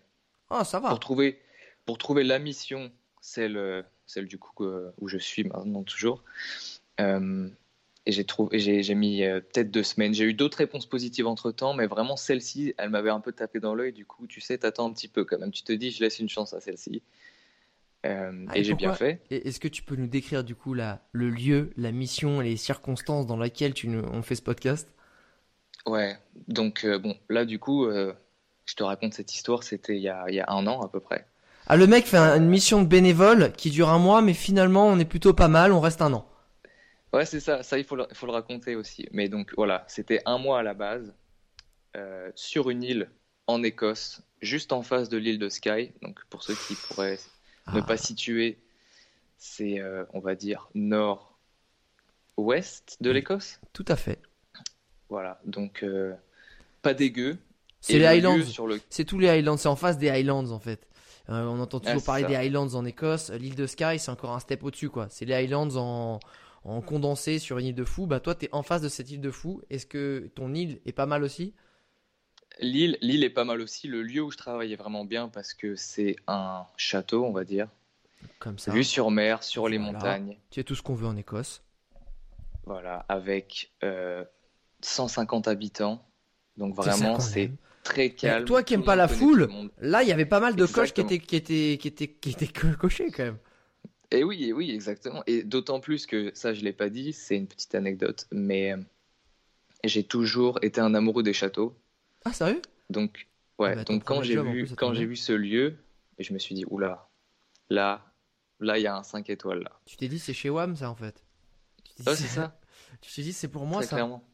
[0.50, 0.88] Ah, ça va.
[0.90, 1.38] Pour trouver,
[1.86, 4.64] pour trouver la mission, celle, celle du coup
[4.98, 6.24] où je suis maintenant toujours.
[6.98, 10.12] et j'ai trouvé, j'ai mis peut-être deux semaines.
[10.12, 13.60] J'ai eu d'autres réponses positives entre temps, mais vraiment celle-ci, elle m'avait un peu tapé
[13.60, 13.92] dans l'œil.
[13.92, 15.52] Du coup, tu sais, t'attends un petit peu quand même.
[15.52, 17.02] Tu te dis, je laisse une chance à celle-ci.
[18.06, 19.20] Euh, ah, et, j'ai bien fait.
[19.30, 22.56] Est-ce que tu peux nous décrire du coup la, le lieu, la mission et les
[22.56, 24.88] circonstances dans lesquelles tu nous, on fait ce podcast?
[25.86, 26.16] Ouais,
[26.48, 28.12] donc euh, bon, là du coup, euh,
[28.66, 30.88] je te raconte cette histoire, c'était il, y a, il y a un an à
[30.88, 31.26] peu près.
[31.66, 34.98] Ah, le mec fait une mission de bénévole qui dure un mois, mais finalement on
[34.98, 36.26] est plutôt pas mal, on reste un an.
[37.12, 39.08] Ouais, c'est ça, ça il faut le, faut le raconter aussi.
[39.12, 41.14] Mais donc voilà, c'était un mois à la base,
[42.34, 43.10] sur une île
[43.46, 45.92] en Écosse, juste en face de l'île de Skye.
[46.02, 47.18] Donc pour ceux qui pourraient
[47.72, 48.58] ne pas situer,
[49.40, 51.28] c'est, euh, on va dire, nord-ouest
[53.00, 53.58] de l'Écosse.
[53.72, 54.20] Tout à fait.
[55.10, 56.14] Voilà, donc euh,
[56.82, 57.36] pas dégueu.
[57.80, 58.38] C'est les Highlands.
[58.88, 60.86] C'est tous les Highlands, c'est en face des Highlands en fait.
[61.28, 63.30] Euh, on entend toujours parler des Highlands en Écosse.
[63.30, 65.06] L'île de Skye, c'est encore un step au-dessus, quoi.
[65.10, 66.20] C'est les Highlands en,
[66.64, 68.06] en condensé sur une île de fou.
[68.06, 69.62] Bah, toi, tu es en face de cette île de fou.
[69.70, 71.54] Est-ce que ton île est pas mal aussi?
[72.58, 73.86] L'île, l'île est pas mal aussi.
[73.86, 77.44] Le lieu où je travaille est vraiment bien parce que c'est un château, on va
[77.44, 77.68] dire.
[78.40, 78.72] Comme ça.
[78.72, 80.36] Vue sur mer, sur les montagnes.
[80.50, 81.62] Tu as tout ce qu'on veut en Écosse.
[82.64, 83.72] Voilà, avec
[84.82, 86.04] 150 euh, habitants.
[86.56, 88.44] Donc vraiment, c'est très calme.
[88.44, 89.48] toi qui n'aimes pas la foule,
[89.80, 92.30] là, il y avait pas mal de coches qui étaient, qui étaient, qui étaient, qui
[92.30, 93.38] étaient cochées quand même.
[94.10, 95.22] Et oui, et oui, exactement.
[95.26, 98.78] Et d'autant plus que ça, je l'ai pas dit, c'est une petite anecdote, mais euh,
[99.84, 101.76] j'ai toujours été un amoureux des châteaux.
[102.24, 102.60] Ah, sérieux?
[102.90, 105.76] Donc, ouais, ah bah, donc quand j'ai vu, quand j'ai vu ce lieu,
[106.18, 107.08] et je me suis dit, oula,
[107.68, 108.04] là,
[108.58, 109.80] là, il y a un 5 étoiles là.
[109.86, 111.22] Tu t'es dit, c'est chez WAM ça en fait
[112.04, 112.58] Ouais, c'est ça.
[113.00, 114.28] tu t'es dit, c'est pour moi ça clairement.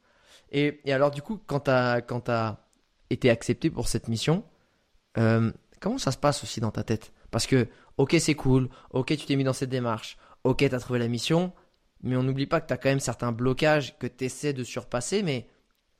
[0.52, 2.66] Et, alors, du coup, quand tu as, as
[3.10, 4.44] été accepté pour cette mission,
[5.18, 7.12] euh, comment ça se passe aussi dans ta tête?
[7.30, 10.78] Parce que, ok, c'est cool, ok, tu t'es mis dans cette démarche, ok, tu as
[10.78, 11.52] trouvé la mission,
[12.02, 14.64] mais on n'oublie pas que tu as quand même certains blocages que tu essaies de
[14.64, 15.48] surpasser, mais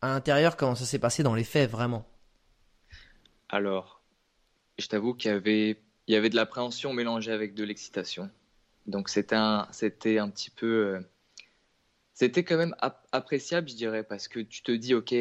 [0.00, 2.06] à l'intérieur, comment ça s'est passé dans les faits vraiment?
[3.48, 4.02] Alors,
[4.78, 8.30] je t'avoue qu'il y avait, il y avait de l'appréhension mélangée avec de l'excitation.
[8.86, 11.00] Donc c'était un, c'était un petit peu, euh,
[12.16, 12.74] c'était quand même
[13.12, 15.14] appréciable, je dirais, parce que tu te dis, ok,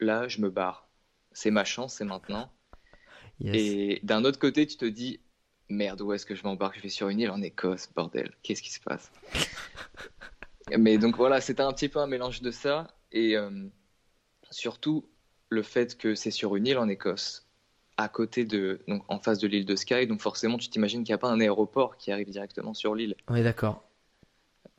[0.00, 0.88] là, je me barre,
[1.30, 2.52] c'est ma chance, c'est maintenant.
[3.44, 5.20] Et d'un autre côté, tu te dis,
[5.68, 6.76] merde, où est-ce que je m'embarque?
[6.76, 9.12] Je vais sur une île en Écosse, bordel, qu'est-ce qui se passe?
[10.76, 12.88] Mais donc voilà, c'était un petit peu un mélange de ça.
[13.12, 13.68] Et euh,
[14.50, 15.08] surtout,
[15.50, 17.46] le fait que c'est sur une île en Écosse,
[17.96, 21.12] à côté de, donc en face de l'île de Skye, donc forcément, tu t'imagines qu'il
[21.12, 23.14] n'y a pas un aéroport qui arrive directement sur l'île.
[23.30, 23.88] Oui, d'accord.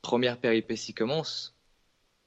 [0.04, 1.56] Première péripétie commence.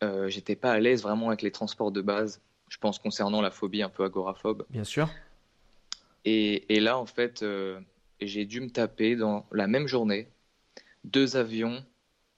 [0.02, 2.40] Euh, J'étais pas à l'aise vraiment avec les transports de base.
[2.68, 4.64] Je pense concernant la phobie un peu agoraphobe.
[4.70, 5.08] Bien sûr.
[6.24, 7.78] Et, et là, en fait, euh,
[8.20, 10.28] j'ai dû me taper dans la même journée
[11.04, 11.84] deux avions,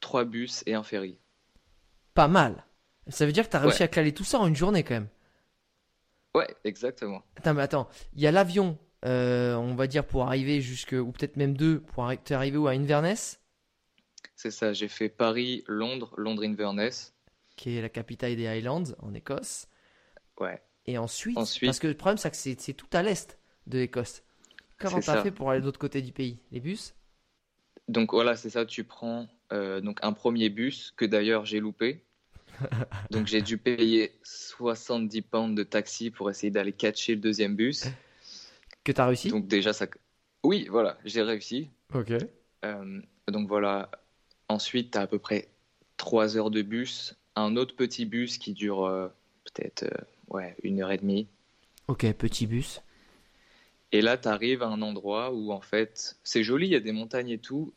[0.00, 1.16] trois bus et un ferry.
[2.12, 2.64] Pas mal.
[3.06, 4.94] Ça veut dire que tu as réussi à caler tout ça en une journée quand
[4.94, 5.08] même.
[6.34, 7.22] Ouais, exactement.
[7.36, 11.10] Attends, mais attends, il y a l'avion, euh, on va dire, pour arriver jusque, ou
[11.12, 13.37] peut-être même deux, pour arriver où à Inverness?
[14.38, 17.12] C'est ça, j'ai fait Paris, Londres, Londres-Inverness.
[17.56, 19.66] Qui est la capitale des Highlands, en Écosse.
[20.38, 20.62] Ouais.
[20.86, 24.22] Et ensuite, parce que le problème, c'est que c'est tout à l'est de l'Écosse.
[24.78, 26.38] Comment t'as fait pour aller de l'autre côté du pays?
[26.52, 26.94] Les bus?
[27.88, 32.04] Donc voilà, c'est ça, tu prends euh, donc un premier bus, que d'ailleurs j'ai loupé.
[33.10, 37.86] Donc j'ai dû payer 70 pounds de taxi pour essayer d'aller catcher le deuxième bus.
[38.84, 39.30] Que tu as réussi?
[39.30, 39.86] Donc déjà ça...
[40.44, 41.70] Oui, voilà, j'ai réussi.
[41.92, 42.12] Ok.
[42.64, 43.90] Euh, donc voilà,
[44.48, 45.48] ensuite tu as à peu près
[45.96, 49.08] 3 heures de bus, un autre petit bus qui dure euh,
[49.44, 51.28] peut-être euh, ouais, une heure et demie.
[51.88, 52.82] Ok, petit bus.
[53.92, 56.80] Et là, tu arrives à un endroit où en fait, c'est joli, il y a
[56.80, 57.72] des montagnes et tout,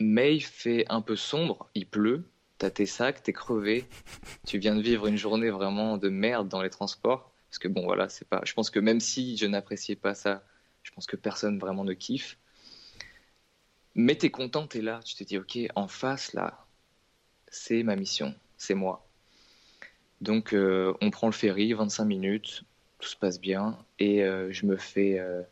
[0.00, 2.24] mais il fait un peu sombre, il pleut
[2.62, 3.86] t'as tes sacs, t'es crevé,
[4.46, 7.32] tu viens de vivre une journée vraiment de merde dans les transports.
[7.48, 8.40] Parce que bon, voilà, c'est pas.
[8.44, 10.44] Je pense que même si je n'appréciais pas ça,
[10.84, 12.38] je pense que personne vraiment ne kiffe.
[13.94, 16.66] Mais t'es content, t'es là, tu te dis, ok, en face là,
[17.48, 19.06] c'est ma mission, c'est moi.
[20.20, 22.64] Donc euh, on prend le ferry, 25 minutes,
[22.98, 25.42] tout se passe bien, et euh, je me fais euh,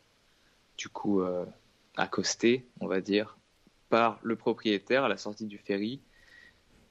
[0.77, 1.21] du coup
[1.97, 3.37] accoster, on va dire,
[3.89, 6.01] par le propriétaire à la sortie du ferry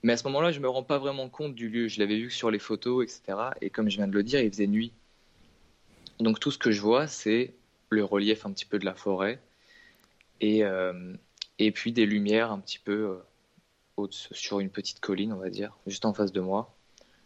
[0.03, 1.89] mais à ce moment-là, je me rends pas vraiment compte du lieu.
[1.89, 3.39] Je l'avais vu sur les photos, etc.
[3.61, 4.93] Et comme je viens de le dire, il faisait nuit.
[6.19, 7.55] Donc tout ce que je vois, c'est
[7.91, 9.41] le relief un petit peu de la forêt
[10.41, 10.63] et,
[11.67, 13.21] et puis des lumières un petit peu
[13.99, 16.75] euh, sur une petite colline, on va dire, juste en face de moi.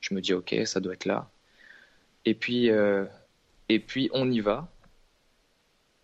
[0.01, 1.31] Je me dis, ok, ça doit être là.
[2.25, 3.05] Et puis, euh,
[3.69, 4.69] et puis on y va.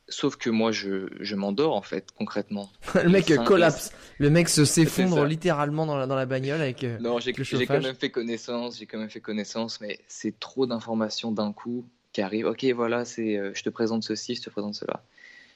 [0.08, 2.70] Sauf que moi, je, je m'endors en fait, concrètement.
[2.94, 3.92] le mec collapse.
[4.18, 6.82] Le mec se s'effondre littéralement dans la, dans la bagnole avec.
[6.84, 10.66] euh, Non, j'ai quand même fait connaissance, j'ai quand même fait connaissance, mais c'est trop
[10.66, 12.46] d'informations d'un coup qui arrivent.
[12.46, 15.04] Ok, voilà, c'est, euh, je te présente ceci, je te présente cela.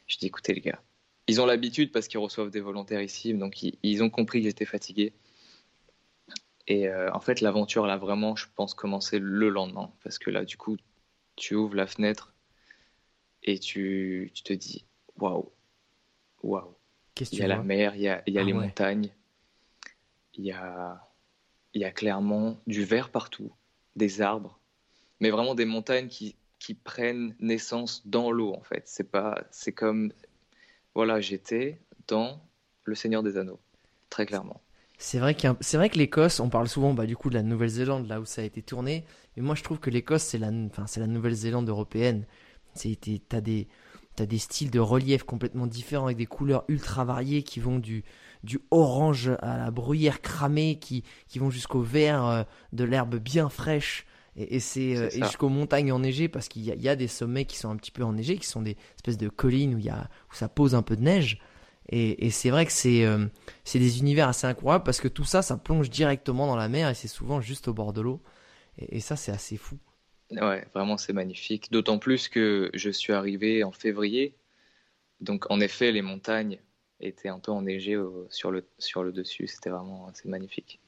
[0.07, 0.81] Je dis, écoutez les gars,
[1.27, 4.45] ils ont l'habitude parce qu'ils reçoivent des volontaires ici, donc ils, ils ont compris que
[4.49, 5.13] j'étais fatigué.
[6.67, 10.45] Et euh, en fait, l'aventure là vraiment, je pense commencer le lendemain, parce que là,
[10.45, 10.77] du coup,
[11.37, 12.33] tu ouvres la fenêtre
[13.43, 14.85] et tu, tu te dis,
[15.19, 15.53] waouh,
[16.43, 16.75] waouh.
[17.31, 18.67] Il y a la mer, il y a, il y a Ah les ouais.
[18.67, 19.11] montagnes,
[20.35, 21.11] il y a,
[21.75, 23.53] il y a clairement du vert partout,
[23.95, 24.59] des arbres,
[25.21, 28.83] mais vraiment des montagnes qui, qui prennent naissance dans l'eau en fait.
[28.89, 30.13] C'est pas, c'est comme,
[30.95, 32.41] voilà, j'étais dans
[32.85, 33.61] Le Seigneur des Anneaux,
[34.11, 34.61] très clairement.
[34.99, 38.07] C'est vrai, c'est vrai que l'Écosse, on parle souvent bah, du coup de la Nouvelle-Zélande,
[38.07, 39.05] là où ça a été tourné.
[39.37, 42.27] Mais moi, je trouve que l'Écosse, c'est la, enfin, la Nouvelle-Zélande européenne.
[42.75, 43.69] T'as des,
[44.17, 48.05] t'as des styles de relief complètement différents avec des couleurs ultra variées qui vont du,
[48.45, 53.49] du orange à la bruyère cramée, qui, qui vont jusqu'au vert euh, de l'herbe bien
[53.49, 54.07] fraîche.
[54.37, 57.09] Et, et c'est, euh, jusqu'aux montagnes enneigées parce qu'il y a, il y a des
[57.09, 59.85] sommets qui sont un petit peu enneigés, qui sont des espèces de collines où, il
[59.85, 61.39] y a, où ça pose un peu de neige.
[61.91, 63.27] Et, et c'est vrai que c'est euh,
[63.65, 66.89] c'est des univers assez incroyables parce que tout ça, ça plonge directement dans la mer
[66.89, 68.23] et c'est souvent juste au bord de l'eau.
[68.79, 69.79] Et, et ça, c'est assez fou.
[70.31, 71.71] Ouais, vraiment c'est magnifique.
[71.71, 74.35] D'autant plus que je suis arrivé en février,
[75.21, 76.59] donc en effet les montagnes
[77.01, 79.47] étaient un peu enneigées au- sur le, sur le dessus.
[79.49, 80.81] C'était vraiment, c'est magnifique.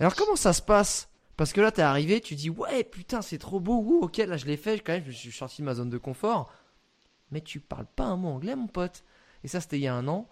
[0.00, 1.08] Alors, comment ça se passe?
[1.36, 3.78] Parce que là, t'es arrivé, tu dis ouais, putain, c'est trop beau.
[3.80, 4.78] Ouh, ok, là, je l'ai fait.
[4.80, 6.52] Quand même, je suis sorti de ma zone de confort.
[7.30, 9.02] Mais tu parles pas un mot anglais, mon pote.
[9.42, 10.28] Et ça, c'était il y a un an.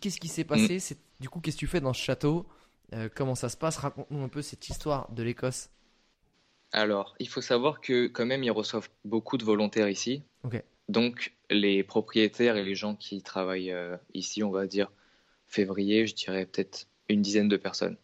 [0.00, 0.78] Qu'est-ce qui s'est passé?
[0.78, 2.46] C'est Du coup, qu'est-ce que tu fais dans ce château?
[2.94, 3.76] Euh, Comment ça se passe?
[3.76, 5.68] Raconte-nous un peu cette histoire de l'Écosse.
[6.72, 10.22] Alors, il faut savoir que quand même, ils reçoivent beaucoup de volontaires ici.
[10.88, 14.90] Donc, les propriétaires et les gens qui travaillent euh, ici, on va dire
[15.46, 17.96] février, je dirais peut-être une dizaine de personnes.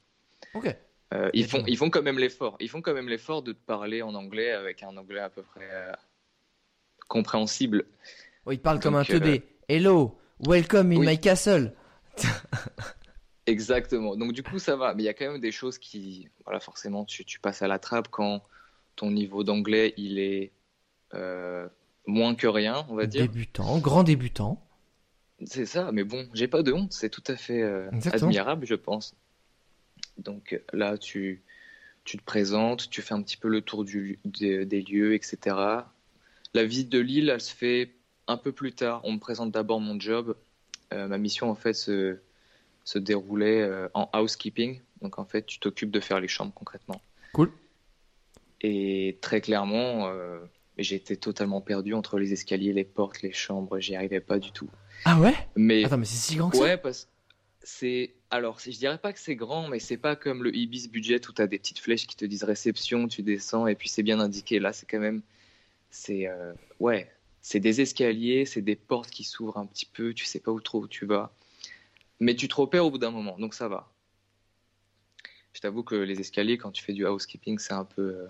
[0.55, 0.75] Ok.
[1.13, 2.57] Euh, ils, font, ils font quand même l'effort.
[2.61, 5.43] Ils font quand même l'effort de te parler en anglais avec un anglais à peu
[5.43, 5.93] près euh,
[7.09, 7.85] compréhensible.
[8.47, 9.43] Oh, il parle comme un euh, teubé.
[9.69, 11.07] Hello, welcome in oui.
[11.07, 11.75] my castle.
[13.47, 14.17] Exactement.
[14.17, 14.95] Donc du coup, ça va.
[14.95, 17.69] Mais il y a quand même des choses qui, voilà, forcément, tu, tu passes à
[17.69, 18.43] la trappe quand
[18.95, 20.53] ton niveau d'anglais il est
[22.07, 23.23] moins que rien, on va dire.
[23.23, 24.65] Débutant, grand débutant.
[25.45, 25.91] C'est ça.
[25.91, 26.93] Mais bon, j'ai pas de honte.
[26.93, 27.65] C'est tout à fait
[28.13, 29.17] admirable, je pense.
[30.21, 31.43] Donc là, tu,
[32.05, 35.57] tu te présentes, tu fais un petit peu le tour du, des, des lieux, etc.
[36.55, 37.93] La visite de l'île, elle se fait
[38.27, 39.01] un peu plus tard.
[39.05, 40.37] On me présente d'abord mon job.
[40.93, 42.19] Euh, ma mission, en fait, se,
[42.85, 44.81] se déroulait euh, en housekeeping.
[45.03, 47.01] Donc, en fait, tu t'occupes de faire les chambres concrètement.
[47.33, 47.53] Cool.
[48.61, 50.41] Et très clairement, euh,
[50.77, 53.79] j'étais totalement perdu entre les escaliers, les portes, les chambres.
[53.79, 54.69] J'y arrivais pas du tout.
[55.05, 55.35] Ah ouais?
[55.57, 56.63] Mais Attends, mais c'est si grand que ça?
[56.63, 57.09] Ouais, parce
[57.63, 58.15] c'est.
[58.31, 61.33] Alors, je dirais pas que c'est grand, mais c'est pas comme le Ibis budget où
[61.33, 64.21] tu as des petites flèches qui te disent réception, tu descends et puis c'est bien
[64.21, 64.59] indiqué.
[64.61, 65.23] Là, c'est quand même.
[65.91, 66.27] C'est.
[66.29, 67.11] euh, Ouais,
[67.43, 70.61] c'est des escaliers, c'est des portes qui s'ouvrent un petit peu, tu sais pas où
[70.61, 71.33] trop où tu vas.
[72.21, 73.91] Mais tu te repères au bout d'un moment, donc ça va.
[75.53, 78.03] Je t'avoue que les escaliers, quand tu fais du housekeeping, c'est un peu.
[78.03, 78.27] euh,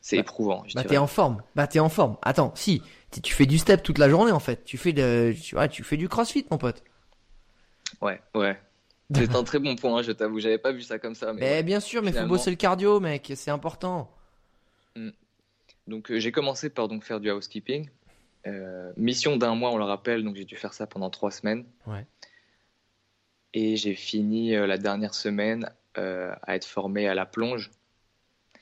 [0.00, 1.42] C'est Bah- éprouvant, je Bah t'es en forme.
[1.54, 2.16] Bah t'es en forme.
[2.22, 4.64] Attends, si tu tu fais du step toute la journée en fait.
[4.64, 6.82] Tu fais de, tu vois, tu fais du CrossFit mon pote.
[8.00, 8.58] Ouais, ouais.
[9.16, 10.40] C'est un très bon point, je t'avoue.
[10.40, 11.32] J'avais pas vu ça comme ça.
[11.32, 11.62] Mais Mais ouais.
[11.62, 13.32] bien sûr, mais faut bosser le cardio, mec.
[13.34, 14.10] C'est important.
[15.86, 17.88] Donc euh, j'ai commencé par donc faire du housekeeping.
[18.46, 21.64] Euh, mission d'un mois, on le rappelle, donc j'ai dû faire ça pendant trois semaines.
[21.86, 22.06] Ouais.
[23.54, 27.70] Et j'ai fini euh, la dernière semaine à être formé à la plonge.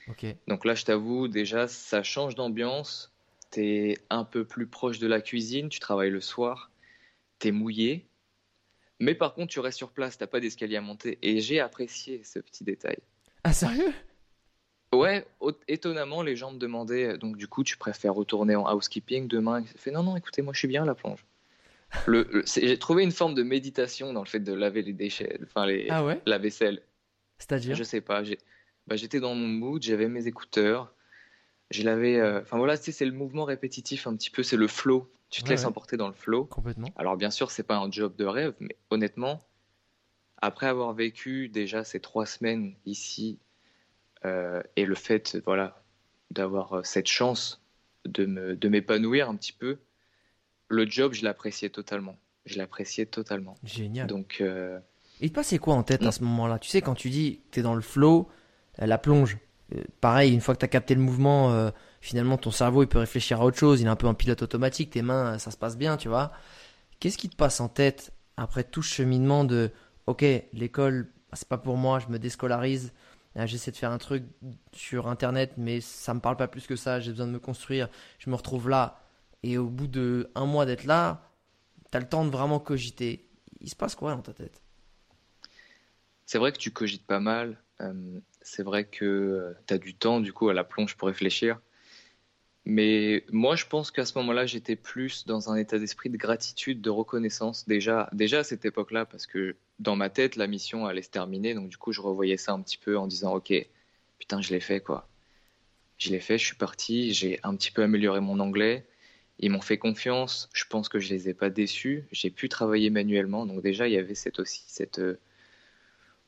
[0.09, 0.27] Ok.
[0.49, 3.13] Donc là, je t'avoue, déjà, ça change d'ambiance.
[3.51, 6.73] T'es un peu plus proche de la cuisine, tu travailles le soir,
[7.39, 8.10] t'es mouillé.
[9.01, 11.19] Mais par contre, tu restes sur place, t'as pas d'escalier à monter.
[11.23, 12.99] Et j'ai apprécié ce petit détail.
[13.45, 13.93] Ah sérieux?
[14.93, 15.25] Ouais,
[15.69, 19.65] étonnamment, les gens me demandaient, euh, donc du coup, tu préfères retourner en housekeeping demain?
[19.65, 21.25] Je fais non, non, écoutez, moi je suis bien à la plonge.
[22.07, 24.93] Le, le- c'est- j'ai trouvé une forme de méditation dans le fait de laver les
[24.93, 26.21] déchets, enfin les, Ah ouais?
[26.27, 26.83] la vaisselle.
[27.39, 27.77] C'est-à-dire?
[27.77, 28.23] Je sais pas,
[28.87, 30.93] bah, j'étais dans mon mood, j'avais mes écouteurs,
[31.71, 35.09] j'ai lavé, euh, enfin voilà, c'est le mouvement répétitif un petit peu, c'est le flow.
[35.31, 35.67] Tu te Ouais, laisses ouais.
[35.69, 36.45] emporter dans le flow.
[36.47, 36.89] Complètement.
[36.97, 39.41] Alors bien sûr, c'est pas un job de rêve, mais honnêtement,
[40.43, 43.39] après avoir vécu déjà ces trois semaines ici
[44.25, 45.83] euh, et le fait, voilà,
[46.31, 47.63] d'avoir euh, cette chance
[48.05, 49.79] de me, de m'épanouir un petit peu,
[50.69, 52.17] le job, je l'appréciais totalement.
[52.47, 53.55] Je l'appréciais totalement.
[53.65, 54.07] Génial.
[54.07, 54.79] Donc, euh,
[55.21, 56.11] Il te passait quoi en tête à Non.
[56.13, 56.59] ce moment-là?
[56.59, 58.29] Tu sais quand tu dis que t'es dans le flow,
[58.81, 59.39] euh, la plonge.
[59.75, 61.51] euh, pareil, une fois que tu as capté le mouvement,
[62.01, 64.43] finalement ton cerveau il peut réfléchir à autre chose, il est un peu en pilote
[64.43, 66.33] automatique, tes mains ça se passe bien, tu vois.
[66.99, 69.71] Qu'est-ce qui te passe en tête après tout ce cheminement de
[70.07, 72.93] ok, l'école bah, c'est pas pour moi, je me déscolarise,
[73.37, 74.25] j'essaie de faire un truc
[74.73, 77.89] sur internet, mais ça me parle pas plus que ça, j'ai besoin de me construire,
[78.19, 79.01] je me retrouve là,
[79.43, 81.31] et au bout de un mois d'être là,
[81.91, 83.27] tu as le temps de vraiment cogiter.
[83.61, 84.61] Il se passe quoi dans ta tête?
[86.27, 87.59] C'est vrai que tu cogites pas mal.
[87.81, 91.61] Euh, c'est vrai que tu as du temps du coup à la plonge pour réfléchir.
[92.67, 96.81] Mais moi, je pense qu'à ce moment-là, j'étais plus dans un état d'esprit de gratitude,
[96.81, 101.03] de reconnaissance déjà, déjà à cette époque-là, parce que dans ma tête, la mission allait
[101.03, 101.55] se terminer.
[101.55, 103.53] Donc du coup, je revoyais ça un petit peu en disant, ok,
[104.19, 105.09] putain, je l'ai fait quoi.
[105.99, 108.87] Je l'ai fait, je suis parti, j'ai un petit peu amélioré mon anglais.
[109.39, 110.49] Ils m'ont fait confiance.
[110.53, 112.05] Je pense que je les ai pas déçus.
[112.13, 113.47] J'ai pu travailler manuellement.
[113.47, 115.19] Donc déjà, il y avait cette aussi cette, euh,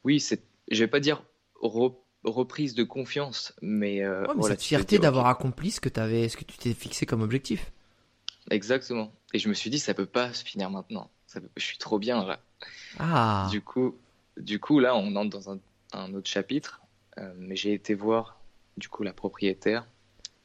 [0.04, 1.24] oui, cette, je vais pas dire
[2.24, 6.56] reprise de confiance, mais, euh, cette fierté d'avoir accompli ce que avais, ce que tu
[6.58, 7.72] t'es fixé comme objectif.
[8.50, 9.12] Exactement.
[9.32, 11.10] Et je me suis dit, ça peut pas se finir maintenant.
[11.56, 12.40] Je suis trop bien là.
[12.98, 13.48] Ah.
[13.50, 13.96] Du coup,
[14.36, 16.80] du coup, là, on entre dans un, autre chapitre.
[17.18, 18.40] Euh, mais j'ai été voir
[18.78, 19.86] du coup la propriétaire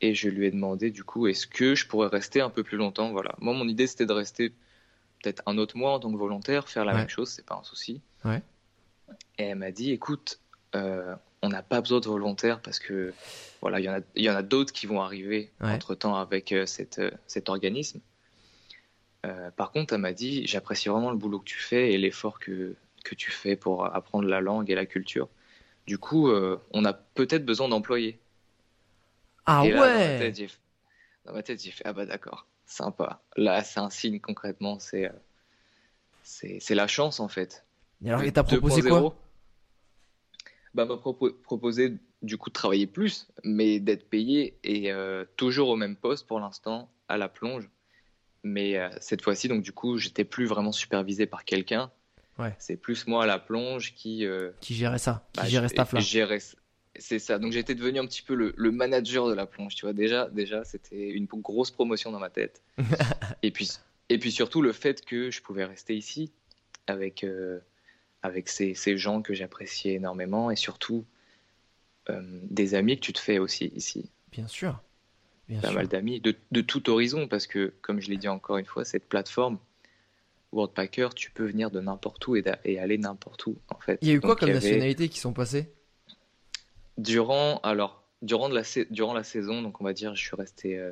[0.01, 2.77] et je lui ai demandé du coup est-ce que je pourrais rester un peu plus
[2.77, 3.11] longtemps?
[3.11, 4.49] Voilà moi mon idée c'était de rester
[5.21, 7.63] peut-être un autre mois en tant que volontaire faire la même chose c'est pas un
[7.63, 8.41] souci ouais.
[9.37, 10.41] et elle m'a dit écoute
[10.75, 13.13] euh, on n'a pas besoin de volontaires parce que
[13.61, 16.15] voilà il y en a il y en a d'autres qui vont arriver entre temps
[16.15, 17.99] avec euh, cette, euh, cet organisme.
[19.57, 22.75] Par contre elle m'a dit j'apprécie vraiment le boulot que tu fais et l'effort que
[23.03, 25.27] que tu fais pour apprendre la langue et la culture.
[25.85, 28.19] Du coup on a peut-être besoin d'employés.
[29.45, 30.33] Ah ouais.
[31.25, 33.21] Dans ma tête, j'ai fait, ah bah d'accord, sympa.
[33.35, 35.11] Là, c'est un signe concrètement, c'est euh,
[36.23, 37.65] c'est la chance en fait.
[38.03, 39.15] Et alors, il t'a proposé quoi?
[40.77, 45.75] Bah, m'a proposé du coup de travailler plus, mais d'être payé et euh, toujours au
[45.75, 47.67] même poste pour l'instant, à la plonge.
[48.43, 51.91] Mais euh, cette fois-ci, donc du coup, j'étais plus vraiment supervisé par quelqu'un.
[52.37, 52.55] Ouais.
[52.59, 54.23] C'est plus moi à la plonge qui.
[54.61, 56.39] qui gérait ça, qui bah, gérait.
[56.99, 57.39] C'est ça.
[57.39, 59.73] Donc j'étais devenu un petit peu le, manager de la plonge.
[59.73, 62.61] Tu vois, déjà, déjà, c'était une grosse promotion dans ma tête.
[63.41, 63.71] et puis,
[64.09, 66.31] et puis surtout le fait que je pouvais rester ici
[66.85, 67.59] avec euh,
[68.23, 71.05] avec ces, ces, gens que j'appréciais énormément et surtout
[72.09, 74.09] euh, des amis que tu te fais aussi ici.
[74.31, 74.81] Bien sûr.
[75.47, 78.57] Bien Pas mal d'amis de, de, tout horizon parce que, comme je l'ai dit encore
[78.57, 79.59] une fois, cette plateforme
[80.51, 83.99] Worldpacker, tu peux venir de n'importe où et, et aller n'importe où en fait.
[84.01, 85.71] Il y a eu quoi comme nationalités qui sont passées?
[86.97, 90.77] Durant, alors, durant, de la, durant la saison, donc on va dire, je suis resté
[90.77, 90.91] euh,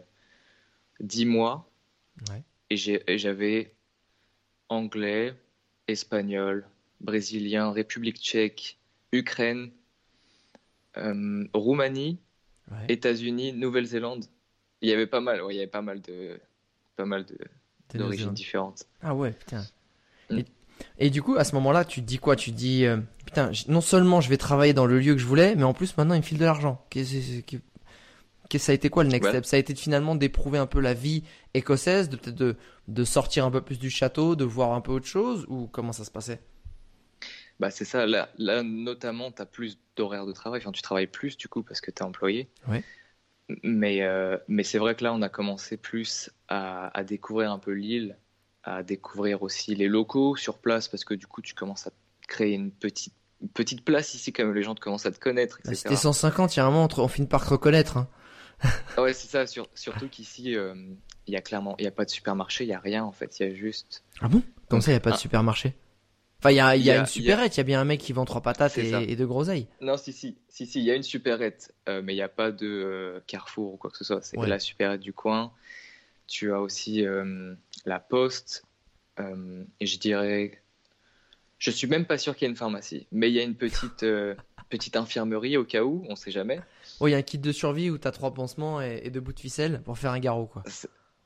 [0.99, 1.69] 10 mois.
[2.69, 2.77] Et
[3.17, 3.73] j'avais
[4.69, 5.35] anglais,
[5.87, 6.67] espagnol,
[7.05, 8.77] brésilien, République tchèque,
[9.11, 9.71] Ukraine,
[10.97, 12.19] euh, Roumanie,
[12.89, 14.25] États-Unis, Nouvelle-Zélande.
[14.81, 16.39] Il y avait pas mal, ouais, il y avait pas mal de,
[16.95, 17.37] pas mal de
[17.93, 18.85] d'origines différentes.
[19.01, 19.63] Ah ouais, putain.
[20.29, 20.41] Mm.
[20.99, 22.35] Et du coup, à ce moment-là, tu dis quoi?
[22.35, 25.55] Tu dis, euh, putain, non seulement je vais travailler dans le lieu que je voulais,
[25.55, 26.83] mais en plus maintenant il me file de l'argent.
[28.57, 29.45] ça a été quoi le next step?
[29.45, 32.55] Ça a été finalement d'éprouver un peu la vie écossaise, de peut-être de,
[32.87, 35.93] de, sortir un peu plus du château, de voir un peu autre chose, ou comment
[35.93, 36.41] ça se passait?
[37.59, 41.07] Bah c'est ça, là, là notamment, tu as plus d'horaires de travail, enfin tu travailles
[41.07, 42.49] plus du coup parce que tu es employé.
[42.67, 42.83] Ouais.
[43.63, 47.59] Mais, euh, mais c'est vrai que là, on a commencé plus à, à découvrir un
[47.59, 48.17] peu l'île,
[48.65, 51.91] à découvrir aussi les locaux sur place parce que du coup tu commences à
[52.27, 53.13] créer une petite
[53.53, 55.75] petite place ici comme les gens te commencent à te connaître etc.
[55.75, 58.07] C'était 150 il y a un moment on finit par te reconnaître hein.
[58.97, 60.73] Ouais c'est ça surtout qu'ici euh,
[61.27, 63.11] il y a clairement il y a pas de supermarché il y a rien en
[63.11, 64.41] fait il y a juste ah bon?
[64.67, 65.75] Comme ça il y a pas de supermarché?
[66.39, 68.13] Enfin, il y a, y a, une supérette, il y a bien un mec qui
[68.13, 69.67] vend trois patates et, et, deux groseilles.
[69.81, 72.29] Non, si, si, si, si, il y a une supérette, euh, mais il n'y a
[72.29, 74.21] pas de euh, Carrefour ou quoi que ce soit.
[74.21, 75.51] C'est la supérette du coin.
[76.27, 78.63] Tu as aussi euh, la poste.
[79.79, 80.61] Et je dirais.
[81.57, 83.55] Je suis même pas sûr qu'il y ait une pharmacie, mais il y a une
[83.55, 84.05] petite,
[84.69, 86.59] petite infirmerie au cas où, on sait jamais.
[86.99, 89.21] Oh, il y a un kit de survie où tu as trois pansements et, deux
[89.21, 90.63] bouts de ficelle pour faire un garrot, quoi.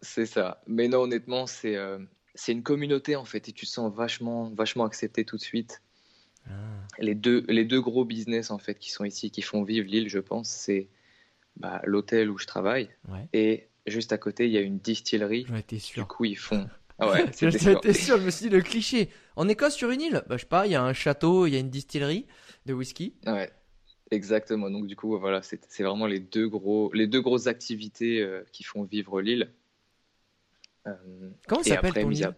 [0.01, 0.61] C'est ça.
[0.67, 1.75] Mais non, honnêtement, c'est
[2.35, 5.81] c'est une communauté en fait et tu te sens vachement, vachement accepté tout de suite.
[6.47, 6.51] Ah.
[6.99, 10.09] Les, deux, les deux gros business en fait qui sont ici, qui font vivre l'île,
[10.09, 10.87] je pense, c'est
[11.57, 12.89] bah, l'hôtel où je travaille
[13.33, 15.45] et juste à côté, il y a une distillerie.
[15.57, 16.03] Étais sûr.
[16.03, 16.67] Du coup, ils font.
[16.99, 17.81] Ah ouais, j'étais sûr.
[17.93, 18.17] sûr.
[18.17, 19.09] Je me suis dit le cliché.
[19.35, 21.53] En Écosse, sur une île, bah, je sais pas, il y a un château, il
[21.53, 22.25] y a une distillerie
[22.65, 23.13] de whisky.
[23.25, 23.51] Ouais,
[24.11, 24.69] exactement.
[24.69, 28.63] Donc du coup, voilà, c'est vraiment les deux gros, les deux grosses activités euh, qui
[28.63, 29.51] font vivre l'île.
[30.89, 32.35] Euh, Comment s'appelle ton île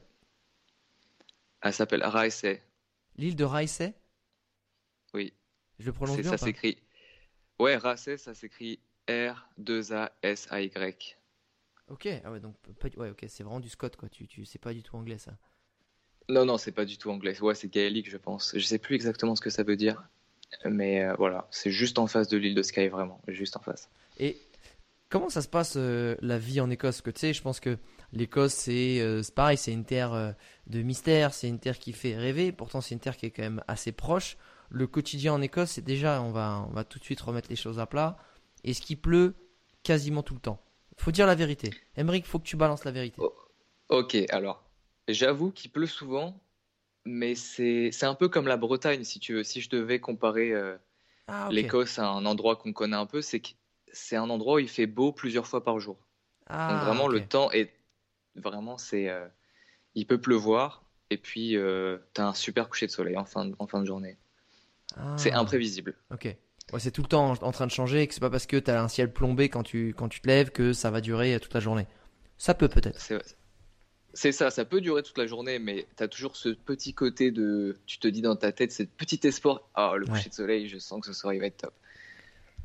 [1.61, 2.61] Elle s'appelle Raisay.
[3.17, 3.93] L'île de Raisay
[5.13, 5.33] Oui.
[5.79, 6.31] Je le prononce bien.
[6.31, 6.77] Ça s'écrit.
[7.59, 11.17] Ouais, Rasay, ça s'écrit R-2-A-S-A-Y.
[11.89, 14.09] Ok, ah ouais, donc pas, ouais, ok, c'est vraiment du Scott, quoi.
[14.09, 15.33] Tu, tu, c'est pas du tout anglais, ça.
[16.29, 17.39] Non, non, c'est pas du tout anglais.
[17.41, 18.53] Ouais, c'est gaélique, je pense.
[18.55, 20.01] Je sais plus exactement ce que ça veut dire.
[20.65, 23.21] Mais euh, voilà, c'est juste en face de l'île de Skye, vraiment.
[23.27, 23.89] Juste en face.
[24.17, 24.37] Et
[25.09, 27.01] comment ça se passe euh, la vie en Écosse?
[27.01, 27.77] Que tu sais, je pense que
[28.13, 30.31] l'Écosse, c'est euh, c'est pareil, c'est une terre euh,
[30.67, 32.51] de mystère, c'est une terre qui fait rêver.
[32.51, 34.37] Pourtant, c'est une terre qui est quand même assez proche.
[34.69, 37.55] Le quotidien en Écosse, c'est déjà, on va, on va tout de suite remettre les
[37.55, 38.17] choses à plat.
[38.63, 39.35] Est-ce qu'il pleut
[39.83, 40.61] quasiment tout le temps
[40.97, 41.71] Faut dire la vérité.
[41.97, 43.17] Emmerich, faut que tu balances la vérité.
[43.19, 43.33] Oh.
[43.89, 44.63] Ok, alors,
[45.09, 46.39] j'avoue qu'il pleut souvent,
[47.03, 49.43] mais c'est un peu comme la Bretagne, si tu veux.
[49.43, 50.77] Si je devais comparer euh,
[51.27, 53.49] Ah, l'Écosse à un endroit qu'on connaît un peu, c'est que
[53.91, 55.97] c'est un endroit où il fait beau plusieurs fois par jour.
[56.47, 57.73] Ah, Donc vraiment, le temps est
[58.35, 59.27] vraiment, c'est, euh,
[59.95, 63.55] il peut pleuvoir et puis euh, t'as un super coucher de soleil en fin de,
[63.59, 64.17] en fin de journée.
[65.15, 65.95] C'est Ah, imprévisible.
[66.11, 66.35] Ok.
[66.73, 68.45] Ouais, c'est tout le temps en, en train de changer et que c'est pas parce
[68.45, 71.39] que t'as un ciel plombé quand tu, quand tu te lèves que ça va durer
[71.39, 71.87] toute la journée.
[72.37, 72.99] Ça peut peut-être.
[72.99, 73.19] C'est,
[74.13, 77.77] c'est ça, ça peut durer toute la journée, mais t'as toujours ce petit côté de,
[77.85, 80.11] tu te dis dans ta tête, cette petit espoir, ah le Ouais.
[80.11, 81.73] coucher de soleil, je sens que ce soir il va être top.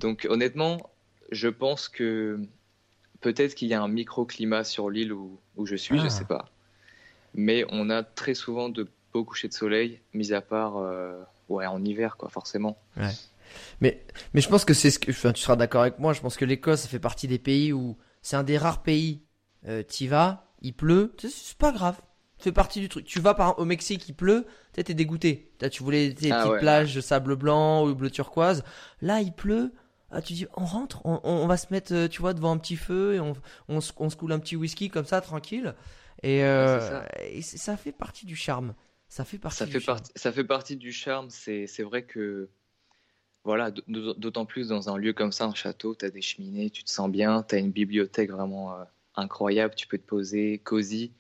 [0.00, 0.90] Donc honnêtement,
[1.30, 2.40] je pense que
[3.34, 6.04] peut-être qu'il y a un microclimat sur l'île où, où je suis, Ah.
[6.04, 6.44] je sais pas.
[7.34, 11.66] Mais on a très souvent de beaux couchers de soleil, mis à part euh, ouais,
[11.66, 12.78] en hiver, quoi, forcément.
[13.80, 14.00] Mais,
[14.32, 16.36] mais je pense que c'est ce que, enfin, tu seras d'accord avec moi, je pense
[16.36, 19.22] que l'Écosse, ça fait partie des pays où c'est un des rares pays,
[19.66, 22.00] euh, t'y vas, il pleut, c'est- pas grave.
[22.38, 23.06] Fait partie du truc.
[23.06, 25.50] Tu vas par, au Mexique, il pleut, t'es dégoûté.
[25.58, 28.62] T'as- Tu voulais des Ah petites ouais, plages de sable blanc ou bleu turquoise.
[29.00, 29.72] Là, il pleut.
[30.10, 32.76] Ah, tu dis, on rentre, on, va se mettre, euh, tu vois, devant un petit
[32.76, 33.32] feu et on,
[33.68, 35.74] on, se, on se coule un petit whisky comme ça, tranquille.
[36.22, 37.08] Et, euh, ça.
[37.24, 38.74] et c'est- ça fait partie du charme.
[39.08, 40.00] Ça fait partie Ça du fait, charme.
[40.14, 41.28] ça fait partie du charme.
[41.30, 42.48] C'est, vrai que,
[43.44, 46.84] voilà, d'autant plus dans un lieu comme ça, un château, tu as des cheminées, tu
[46.84, 48.84] te sens bien, tu as une bibliothèque vraiment euh,
[49.16, 51.12] incroyable, tu peux te poser, cosy.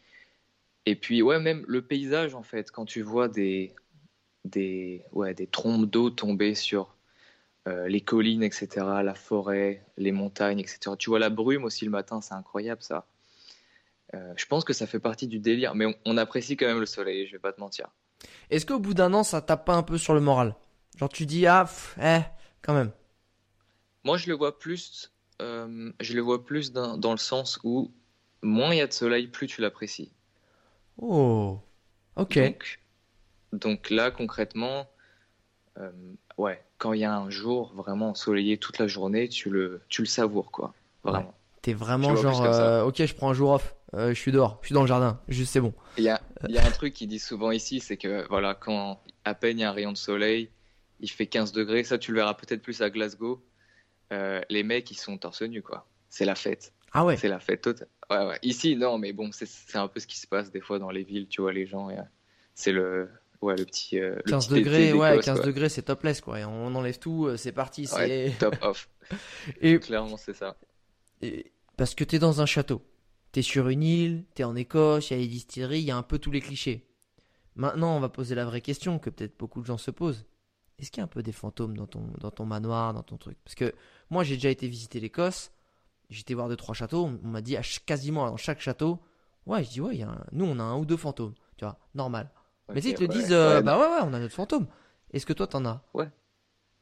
[0.86, 3.74] Et puis, ouais, même le paysage, en fait, quand tu vois des,
[4.44, 6.95] des, ouais, des trombes d'eau tomber sur
[7.66, 8.68] euh, les collines, etc.,
[9.02, 10.92] la forêt, les montagnes, etc.
[10.98, 13.06] Tu vois la brume aussi le matin, c'est incroyable ça.
[14.14, 16.78] Euh, je pense que ça fait partie du délire, mais on, on apprécie quand même
[16.78, 17.88] le soleil, je vais pas te mentir.
[18.50, 20.54] Est-ce qu'au bout d'un an, ça tape pas un peu sur le moral?
[20.96, 22.20] Genre, tu dis, ah, pff, eh,
[22.62, 22.92] quand même.
[24.04, 25.12] Moi, je le vois plus,
[25.42, 27.92] euh, je le vois plus dans, dans le sens où
[28.42, 30.12] moins il y a de soleil, plus tu l'apprécies.
[30.98, 31.58] Oh,
[32.14, 32.38] ok.
[32.38, 32.80] Donc,
[33.52, 34.88] donc là, concrètement,
[36.36, 40.02] ouais, quand il y a un jour vraiment ensoleillé toute la journée, tu le, tu
[40.02, 40.74] le savoures, quoi.
[41.04, 41.34] Vraiment.
[41.62, 44.68] T'es vraiment genre, euh, ok, je prends un jour off, euh, je suis dehors, je
[44.68, 45.74] suis dans le jardin, juste c'est bon.
[45.98, 49.00] Il y a, y a un truc qui dit souvent ici, c'est que voilà, quand
[49.24, 50.50] à peine il y a un rayon de soleil,
[51.00, 53.42] il fait 15 degrés, ça tu le verras peut-être plus à Glasgow,
[54.12, 55.86] euh, les mecs ils sont torse nu, quoi.
[56.08, 56.72] C'est la fête.
[56.92, 57.16] Ah ouais.
[57.16, 57.88] C'est la fête totale.
[58.08, 58.38] Ouais, ouais.
[58.42, 61.02] Ici, non, mais bon, c'est un peu ce qui se passe des fois dans les
[61.02, 61.90] villes, tu vois, les gens.
[61.90, 61.96] et,
[62.54, 63.10] C'est le,
[63.42, 63.98] ouais, le petit.
[64.00, 65.46] euh, le 15 petit été degrés, ouais, d'Écosse, 15 quoi.
[65.46, 66.40] degrés, c'est topless, quoi.
[66.40, 67.96] Et on enlève tout, euh, c'est parti, c'est.
[67.96, 68.88] Ouais, top off.
[69.60, 70.56] Et, Clairement, c'est ça.
[71.22, 72.82] et- parce que t'es dans un château,
[73.32, 75.96] t'es sur une île, t'es en Écosse, il y a les distilleries, il y a
[75.96, 76.86] un peu tous les clichés.
[77.54, 80.24] Maintenant, on va poser la vraie question que peut-être beaucoup de gens se posent.
[80.78, 83.16] Est-ce qu'il y a un peu des fantômes dans ton, dans ton manoir, dans ton
[83.16, 83.38] truc?
[83.44, 83.74] Parce que
[84.10, 85.52] moi, j'ai déjà été visiter l'Écosse,
[86.10, 88.98] j'étais voir deux, trois châteaux, on m'a dit à quasiment dans chaque château,
[89.46, 91.34] ouais, je dis, ouais, il y a un- nous, on a un ou deux fantômes,
[91.56, 92.30] tu vois, normal.
[92.74, 93.08] Mais sais, ils te ouais.
[93.08, 94.66] disent, euh, Ouais, bah ouais, ouais, on a notre fantôme.
[95.12, 95.82] Est-ce que toi, t'en as?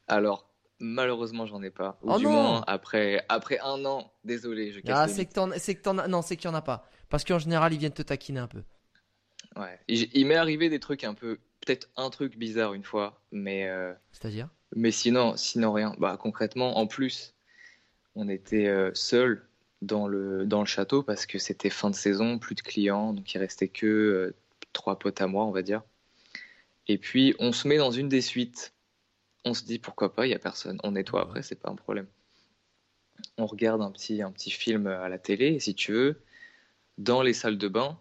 [0.07, 1.97] Alors, malheureusement, j'en ai pas.
[2.03, 5.33] Ou Oh du non moins, après, après un an, désolé, je casse Ah, c'est que
[5.33, 6.89] t'en, as, non, c'est qu'il y en a pas.
[7.09, 8.63] Parce qu'en général, ils viennent te taquiner un peu.
[9.55, 9.79] Ouais.
[9.87, 11.39] Il, il m'est arrivé des trucs un peu.
[11.65, 13.67] Peut-être un truc bizarre une fois, mais.
[13.69, 14.49] euh, C'est-à-dire?
[14.75, 15.95] Mais sinon, sinon rien.
[15.97, 17.33] Bah, concrètement, en plus,
[18.15, 19.47] on était euh, seul
[19.81, 23.33] dans le, dans le château parce que c'était fin de saison, plus de clients, donc
[23.33, 24.35] il restait que euh,
[24.75, 25.81] trois potes à moi, on va dire.
[26.87, 28.73] Et puis, on se met dans une des suites.
[29.43, 30.79] On se dit pourquoi pas, il n'y a personne.
[30.83, 32.07] On nettoie après, c'est pas un problème.
[33.37, 36.21] On regarde un petit, un petit film à la télé, et si tu veux,
[36.97, 37.99] dans les salles de bain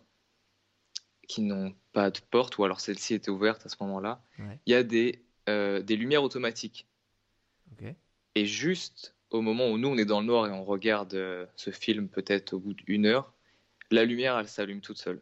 [1.29, 4.59] qui n'ont pas de porte, ou alors celle-ci était ouverte à ce moment-là, il Ouais.
[4.67, 6.87] y a des, euh, des lumières automatiques.
[8.37, 11.47] Et juste au moment où nous, on est dans le noir et on regarde euh,
[11.57, 13.33] ce film, peut-être au bout d'une heure,
[13.93, 15.21] la lumière, elle s'allume toute seule.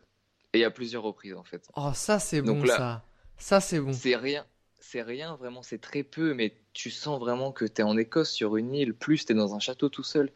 [0.55, 1.69] Et a plusieurs reprises, en fait.
[1.77, 3.05] Oh, ça, c'est bon, là- ça.
[3.39, 3.93] Ça, c'est bon.
[3.93, 4.45] C'est rien,
[4.81, 8.31] c'est rien, vraiment, c'est très peu, mais tu sens vraiment que tu es en Écosse
[8.31, 10.31] sur une île, plus tu es dans un château tout seul.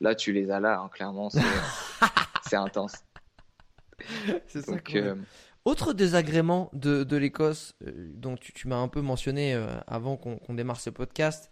[0.00, 1.40] Là, tu les as là, hein, clairement, c'est
[2.56, 2.94] intense.
[4.46, 5.14] C'est ça Donc, euh,
[5.64, 10.16] Autre désagrément de, de l'Écosse, euh, dont tu, tu m'as un peu mentionné euh, avant
[10.16, 11.50] qu'on démarre ce podcast,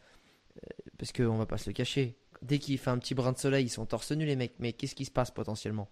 [0.98, 2.16] Parce qu'on va pas se le cacher.
[2.42, 4.54] Dès qu'il fait un petit brin de soleil, ils sont torse nu les mecs.
[4.58, 5.88] Mais qu'est-ce qui se passe potentiellement?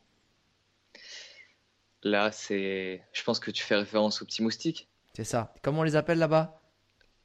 [2.02, 3.02] Là, c'est.
[3.12, 4.88] Je pense que tu fais référence aux petits moustiques.
[5.14, 5.52] C'est ça.
[5.62, 6.60] Comment on les appelle là-bas?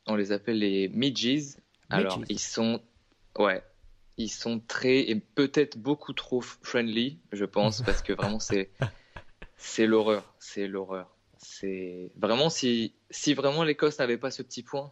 [0.07, 1.55] On les appelle les midges.
[1.89, 2.82] Alors, ils sont.
[3.38, 3.63] Ouais.
[4.17, 5.09] Ils sont très.
[5.09, 8.72] et peut-être beaucoup trop friendly, je pense, parce que vraiment, c'est.
[9.57, 10.34] C'est l'horreur.
[10.39, 11.15] C'est l'horreur.
[11.38, 12.11] C'est.
[12.17, 14.91] Vraiment, si, si vraiment l'Écosse n'avait pas ce petit point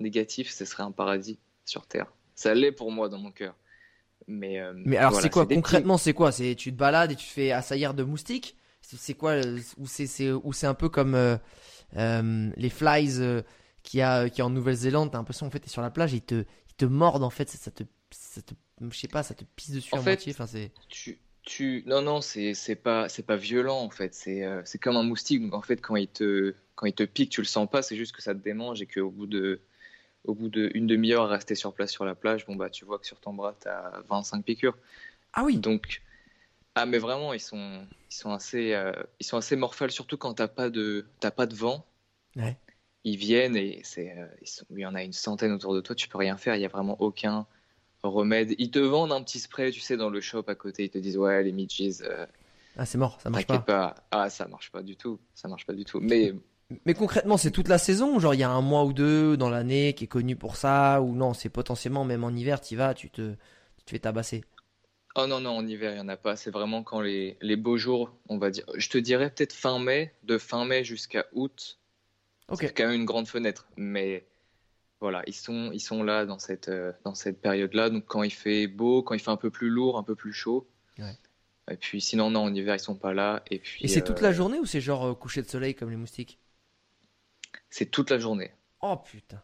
[0.00, 2.06] négatif, ce serait un paradis sur Terre.
[2.34, 3.54] Ça l'est pour moi dans mon cœur.
[4.28, 6.30] Mais, euh, Mais alors voilà, c'est quoi petits- concrètement C'est quoi?
[6.32, 8.56] C'est tu te balades et tu te fais assaillir de moustiques?
[8.96, 11.36] C'est quoi euh, Ou c'est c'est ou c'est un peu comme euh,
[11.96, 13.42] euh, les flies
[13.82, 15.10] qu'il y a qui en Nouvelle-Zélande.
[15.12, 17.30] T'as l'impression en fait t'es sur la plage et ils te ils te mordent en
[17.30, 17.48] fait.
[17.48, 20.10] Ça, ça te ça te je sais pas ça te pisse dessus En à fait,
[20.10, 20.32] moitié.
[20.32, 21.82] Enfin c'est Tu, tu...
[21.86, 24.14] Non, non, c'est c'est pas, c'est pas violent en fait.
[24.14, 25.42] C'est euh, c'est comme un moustique.
[25.42, 27.82] Donc en fait, quand il te, quand il te pique, tu le sens pas.
[27.82, 29.60] C'est juste que ça te démange et qu'au bout de,
[30.24, 32.98] au bout d'une demi-heure à rester sur place sur la plage, bon bah tu vois
[32.98, 34.76] que sur ton bras t'as 25 piqûres.
[35.32, 35.56] ah oui.
[35.56, 36.02] Donc
[36.80, 40.34] ah mais vraiment ils sont, ils sont assez, euh, ils sont assez morphales surtout quand
[40.34, 41.84] t'as pas de, t'as pas de vent.
[42.36, 42.56] Ouais.
[43.04, 44.26] Ils viennent et c'est, euh,
[44.70, 45.94] il y en a une centaine autour de toi.
[45.94, 46.56] Tu peux rien faire.
[46.56, 47.46] Il y a vraiment aucun
[48.02, 48.54] remède.
[48.58, 50.84] Ils te vendent un petit spray, tu sais, dans le shop à côté.
[50.84, 52.02] Ils te disent ouais les midges.
[52.02, 52.26] euh,
[52.76, 53.58] Ah c'est mort ça marche pas.
[53.60, 53.94] Pas.
[54.10, 55.18] Ah, ça marche pas du tout.
[55.34, 56.00] Ça marche pas du tout.
[56.00, 56.32] Mais
[56.84, 59.48] Mais concrètement c'est toute la saison genre il y a un mois ou deux dans
[59.48, 62.92] l'année qui est connu pour ça ou non c'est potentiellement même en hiver tu vas
[62.94, 63.32] tu te
[63.78, 64.44] tu te fais tabasser.
[65.18, 66.36] Oh non non, en hiver il y en a pas.
[66.36, 68.64] C'est vraiment quand les les beaux jours, on va dire.
[68.76, 71.78] Je te dirais peut-être fin mai, de fin mai jusqu'à août.
[72.48, 72.58] Ok.
[72.60, 73.68] C'est quand même une grande fenêtre.
[73.76, 74.26] Mais
[75.00, 77.90] voilà, ils sont ils sont là dans cette euh, dans cette période-là.
[77.90, 80.32] Donc quand il fait beau, quand il fait un peu plus lourd, un peu plus
[80.32, 80.68] chaud.
[80.98, 81.16] Ouais.
[81.70, 83.42] Et puis sinon non, en hiver ils sont pas là.
[83.50, 85.74] Et puis Et c'est toute euh, la journée ou c'est genre euh, coucher de soleil
[85.74, 86.38] comme les moustiques?
[87.70, 88.52] C'est toute la journée.
[88.80, 89.42] Oh putain.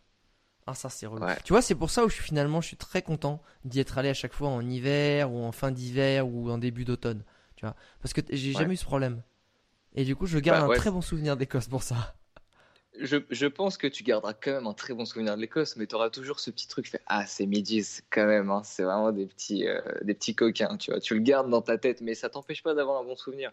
[0.67, 1.23] Ah ça c'est relou.
[1.25, 1.37] Ouais.
[1.45, 3.99] Tu vois, c'est pour ça où je suis finalement je suis très content d'y être
[3.99, 7.23] allé à chaque fois en hiver ou en fin d'hiver ou en début d'automne,
[7.57, 7.75] tu vois.
[8.01, 8.55] Parce que j'ai Ouais.
[8.55, 9.23] jamais eu ce problème.
[9.95, 12.15] Et du coup, je garde Bah, un très bon souvenir d'Écosse pour ça.
[13.01, 15.87] Je, je pense que tu garderas quand même un très bon souvenir de l'Écosse, mais
[15.89, 19.11] tu auras toujours ce petit truc fait Ah, c'est midis quand même, hein, c'est vraiment
[19.11, 21.01] des petits, euh, des petits coquins, tu vois.
[21.01, 23.53] Tu le gardes dans ta tête, mais ça t'empêche pas d'avoir un bon souvenir.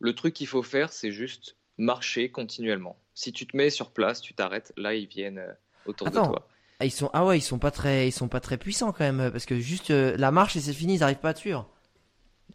[0.00, 2.96] Le truc qu'il faut faire, c'est juste marcher continuellement.
[3.14, 5.52] Si tu te mets sur place, tu t'arrêtes, là ils viennent euh,
[5.86, 6.22] autour Attends.
[6.22, 6.48] de toi.
[6.80, 9.04] Ah, ils sont ah ouais, ils sont pas très ils sont pas très puissants quand
[9.04, 11.68] même parce que juste euh, la marche et c'est fini, ils arrivent pas à suivre.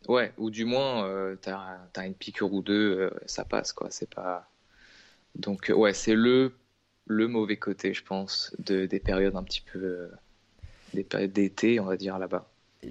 [0.07, 3.87] Ouais, ou du moins, euh, t'as, t'as une piqûre ou deux, euh, ça passe, quoi.
[3.89, 4.49] C'est pas.
[5.35, 6.53] Donc, euh, ouais, c'est le,
[7.07, 10.09] le mauvais côté, je pense, de, des périodes un petit peu.
[10.93, 12.47] des périodes d'été, on va dire, là-bas.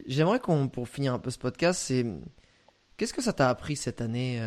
[0.07, 2.05] J'aimerais qu'on pour finir un peu ce podcast, c'est
[2.97, 4.43] qu'est-ce que ça t'a appris cette année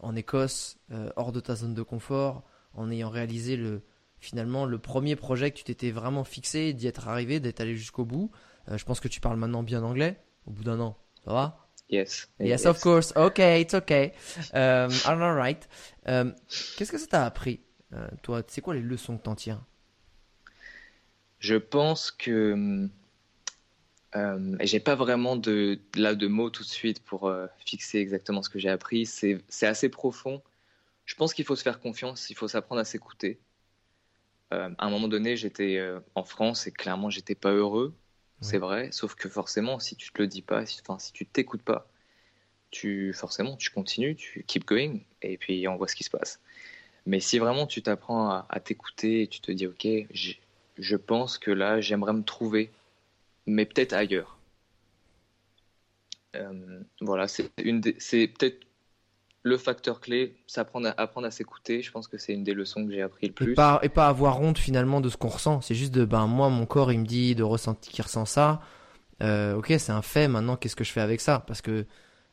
[0.00, 0.78] en Écosse
[1.16, 3.82] hors de ta zone de confort en ayant réalisé le
[4.24, 8.04] finalement le premier projet que tu t'étais vraiment fixé, d'y être arrivé, d'être allé jusqu'au
[8.04, 8.30] bout.
[8.68, 10.96] Euh, je pense que tu parles maintenant bien anglais au bout d'un an.
[11.24, 11.64] Ça va?
[11.90, 12.28] Yes.
[12.40, 13.12] Yes, of course.
[13.14, 14.12] Okay, it's okay.
[14.54, 15.68] Um, all right.
[16.06, 16.34] Um,
[16.76, 17.60] Qu'est-ce que ça t'a appris,
[17.92, 18.42] euh, toi?
[18.48, 19.62] C'est quoi les leçons que t'en tires
[21.38, 22.88] Je pense que.
[24.16, 28.42] Euh, j'ai pas vraiment de, là de mots tout de suite pour euh, fixer exactement
[28.42, 29.06] ce que j'ai appris.
[29.06, 30.42] C'est c'est assez profond.
[31.04, 33.38] Je pense qu'il faut se faire confiance, il faut s'apprendre à s'écouter.
[34.54, 37.94] Euh, à un moment donné, j'étais euh, en France et clairement, j'étais pas heureux.
[38.40, 41.62] C'est vrai, sauf que forcément, si tu te le dis pas, si, si tu t'écoutes
[41.62, 41.88] pas,
[42.70, 46.40] tu forcément, tu continues, tu keep going, et puis on voit ce qui se passe.
[47.06, 49.86] Mais si vraiment tu t'apprends à, à t'écouter et tu te dis, ok,
[50.78, 52.70] je pense que là, j'aimerais me trouver,
[53.46, 54.38] mais peut-être ailleurs.
[56.36, 58.58] Euh, voilà, c'est une, des- c'est peut-être
[59.44, 60.62] le facteur clé, à,
[60.96, 61.82] apprendre à s'écouter.
[61.82, 63.54] Je pense que c'est une des leçons que j'ai appris le et plus.
[63.54, 65.60] pas, et pas avoir honte finalement de ce qu'on ressent.
[65.60, 68.62] C'est juste de, ben moi, mon corps, il me dit de ressentir qu'il ressent ça.
[69.22, 70.28] Euh, ok, c'est un fait.
[70.28, 71.44] Maintenant, qu'est-ce que je fais avec ça?
[71.46, 71.84] Parce que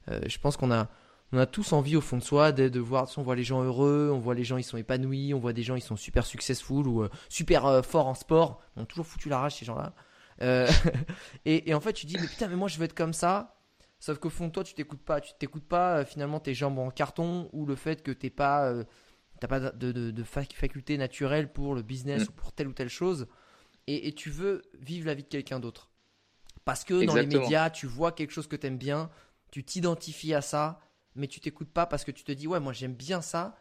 [0.09, 0.87] euh, je pense qu'on a,
[1.33, 3.09] on a tous envie au fond de soi de, de voir.
[3.17, 5.63] On voit les gens heureux, on voit les gens ils sont épanouis, on voit des
[5.63, 8.61] gens ils sont super successful ou euh, super forts en sport.
[8.77, 9.93] Ils ont toujours foutu la rage ces gens-là.
[11.45, 13.60] Et, et en fait, tu dis mais putain, mais moi je veux être comme ça.
[14.01, 15.21] Sauf qu'au fond toi, tu t'écoutes pas.
[15.21, 18.67] Tu t'écoutes pas euh, finalement tes jambes en carton ou le fait que t'es pas
[18.69, 18.83] euh,
[19.39, 22.29] t'as pas de, de, de fac- faculté naturelle pour le business Mm.
[22.29, 23.27] ou pour telle ou telle chose,
[23.87, 25.89] et, et tu veux vivre la vie de quelqu'un d'autre.
[26.65, 29.09] Parce que dans les médias, tu vois quelque chose que t'aimes bien,
[29.51, 30.79] tu t'identifies à ça,
[31.15, 33.55] mais tu t'écoutes pas parce que tu te dis ouais moi j'aime bien ça,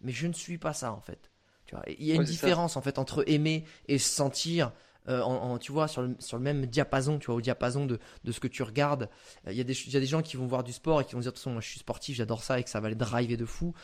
[0.00, 1.30] mais je ne suis pas ça en fait.
[1.66, 2.46] Tu vois, il y a une Ouais, c'est ça.
[2.46, 4.72] différence en fait entre aimer et se sentir.
[5.08, 7.98] Euh, tu vois sur le, même diapason tu vois au diapason de,
[8.30, 9.08] ce que tu regardes
[9.46, 9.64] Euh, il y a
[10.00, 11.60] des gens qui vont voir du sport et qui vont dire de toute façon moi
[11.60, 13.74] je suis sportif j'adore ça et que ça va les driver de fou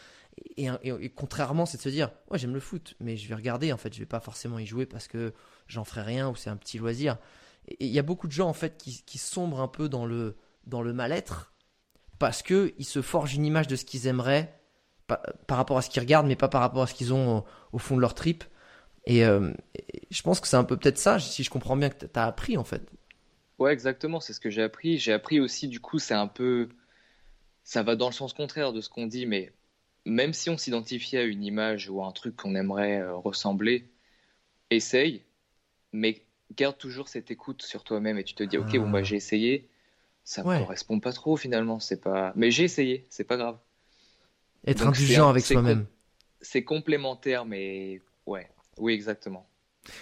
[0.56, 3.34] et, et- et contrairement, c'est de se dire, ouais, j'aime le foot, mais je vais
[3.34, 3.70] regarder.
[3.70, 5.34] En fait, je vais pas forcément y jouer parce que
[5.66, 7.18] j'en ferai rien ou c'est un petit loisir.
[7.80, 10.36] il y a beaucoup de gens en fait qui, qui sombrent un peu dans le,
[10.66, 11.52] dans le mal-être
[12.18, 14.58] parce que ils se forgent une image de ce qu'ils aimeraient
[15.06, 17.38] par, par rapport à ce qu'ils regardent, mais pas par rapport à ce qu'ils ont
[17.40, 18.42] au, au fond de leur trip.
[19.06, 21.90] Et, euh, et je pense que c'est un peu peut-être ça, si je comprends bien
[21.90, 22.82] que tu as appris en fait.
[23.58, 24.98] Ouais, exactement, c'est ce que j'ai appris.
[24.98, 26.68] J'ai appris aussi, du coup, c'est un peu.
[27.64, 29.52] Ça va dans le sens contraire de ce qu'on dit, mais
[30.06, 33.90] même si on s'identifie à une image ou à un truc qu'on aimerait euh, ressembler,
[34.70, 35.24] essaye,
[35.92, 36.24] mais
[36.56, 39.02] garde toujours cette écoute sur toi-même et tu te dis, ok, bon, bah, Ah.
[39.02, 39.68] j'ai essayé,
[40.24, 40.58] ça Ouais.
[40.58, 42.32] me correspond pas trop finalement, c'est pas.
[42.36, 43.58] Mais j'ai essayé, c'est pas grave.
[44.66, 45.86] Être Donc, indulgent un- avec soi-même.
[46.40, 48.48] C'est complémentaire, mais ouais,
[48.78, 49.46] oui, exactement.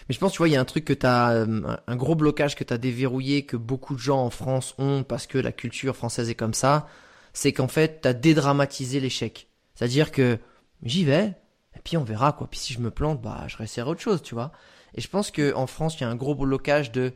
[0.09, 1.47] Mais je pense, tu vois, il y a un truc que tu as,
[1.87, 5.27] un gros blocage que tu as déverrouillé, que beaucoup de gens en France ont parce
[5.27, 6.87] que la culture française est comme ça,
[7.33, 9.49] c'est qu'en fait, tu as dédramatisé l'échec.
[9.75, 10.39] C'est-à-dire que
[10.83, 11.35] j'y vais,
[11.77, 12.49] et puis on verra, quoi.
[12.49, 14.53] Puis si je me plante, bah, je réessayerai autre chose, tu vois.
[14.95, 17.13] Et je pense qu'en France, il y a un gros blocage de.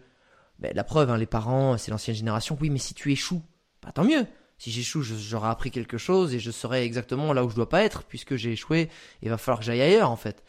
[0.61, 2.57] Ben, la preuve, hein, les parents, c'est l'ancienne génération.
[2.61, 3.43] Oui, mais si tu échoues,
[3.83, 4.27] bah, tant mieux.
[4.57, 7.83] Si j'échoue, j'aurai appris quelque chose et je serai exactement là où je dois pas
[7.83, 8.89] être, puisque j'ai échoué,
[9.21, 10.45] il va falloir que j'aille ailleurs, en fait.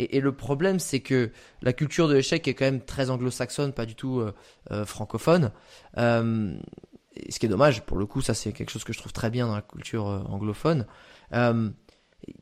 [0.00, 1.30] Et, et le problème, c'est que
[1.62, 4.34] la culture de l'échec est quand même très anglo-saxonne, pas du tout euh,
[4.70, 5.52] euh, francophone.
[5.98, 6.56] Euh,
[7.28, 9.30] ce qui est dommage, pour le coup, ça c'est quelque chose que je trouve très
[9.30, 10.86] bien dans la culture anglophone.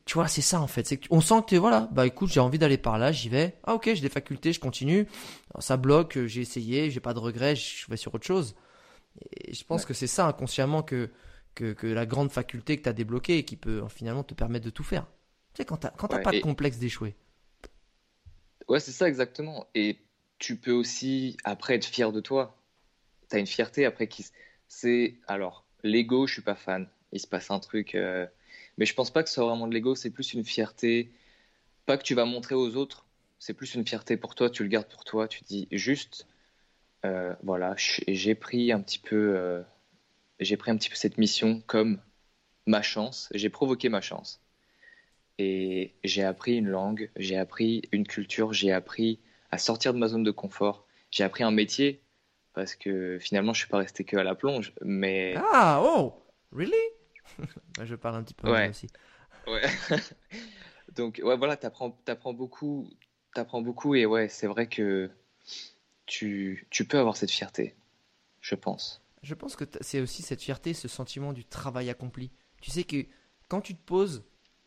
[0.05, 0.85] Tu vois, c'est ça en fait.
[0.85, 3.29] C'est tu- on sent que tu voilà, bah écoute, j'ai envie d'aller par là, j'y
[3.29, 3.55] vais.
[3.63, 5.07] Ah ok, j'ai des facultés, je continue.
[5.53, 8.55] Alors, ça bloque, j'ai essayé, j'ai pas de regrets, je vais sur autre chose.
[9.45, 9.85] Et je pense Ouais.
[9.85, 11.11] que c'est ça inconsciemment que,
[11.55, 14.65] que, que la grande faculté que tu as débloquée et qui peut finalement te permettre
[14.65, 15.07] de tout faire.
[15.53, 17.15] Tu sais, quand quand t'as Ouais, pas de complexe d'échouer.
[18.69, 19.67] Ouais, c'est ça exactement.
[19.75, 19.97] Et
[20.37, 22.55] tu peux aussi après être fier de toi.
[23.29, 24.25] Tu as une fierté après qui
[24.67, 26.87] c'est alors l'ego, je suis pas fan.
[27.11, 28.27] Il se passe un truc euh,
[28.77, 31.11] mais je pense pas que ce soit vraiment de l'ego, c'est plus une fierté
[31.85, 33.05] pas que tu vas montrer aux autres,
[33.39, 36.27] c'est plus une fierté pour toi, tu le gardes pour toi, tu dis juste
[37.05, 39.61] euh, voilà, j'ai pris un petit peu euh,
[40.39, 42.01] j'ai pris un petit peu cette mission comme
[42.67, 44.41] ma chance, j'ai provoqué ma chance.
[45.41, 49.19] Et j'ai appris une langue, j'ai appris une culture, j'ai appris
[49.51, 52.01] à sortir de ma zone de confort, j'ai appris un métier,
[52.53, 56.13] parce que finalement je suis pas resté que à la plonge, mais Ah, oh,
[56.51, 56.73] really?
[57.83, 58.67] Je parle un petit peu Ouais.
[58.69, 58.87] aussi.
[59.47, 59.61] ouais.
[60.95, 62.89] Donc ouais voilà, t'apprends, t'apprends beaucoup,
[63.33, 65.09] t'apprends beaucoup et ouais, c'est vrai que
[66.05, 67.75] tu, tu peux avoir cette fierté,
[68.41, 69.01] je pense.
[69.23, 72.31] Je pense que c'est aussi cette fierté, ce sentiment du travail accompli.
[72.61, 73.05] Tu sais que
[73.47, 74.23] quand tu te poses,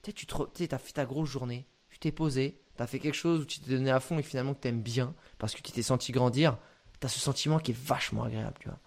[0.07, 2.87] sais, tu te re- tu sais, t'as fait ta grosse journée, tu t'es posé, t'as
[2.87, 5.55] fait quelque chose où tu t'es donné à fond et finalement que t'aimes bien parce
[5.55, 6.59] que tu t'es senti grandir,
[7.01, 8.79] t'as ce sentiment qui est vachement agréable, tu vois.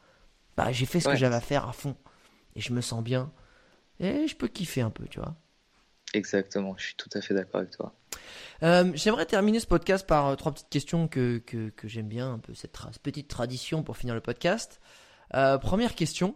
[0.58, 1.96] Bah, j'ai fait ce que j'avais à faire à fond
[2.56, 3.32] et je me sens bien
[4.00, 5.36] et je peux kiffer un peu, tu vois.
[6.14, 7.94] Exactement, je suis tout à fait d'accord avec toi.
[8.64, 12.34] Euh, J'aimerais terminer ce podcast par euh, trois petites questions que, que, que j'aime bien,
[12.34, 14.80] un peu cette tra- petite tradition pour finir le podcast.
[15.34, 16.36] Euh, première question.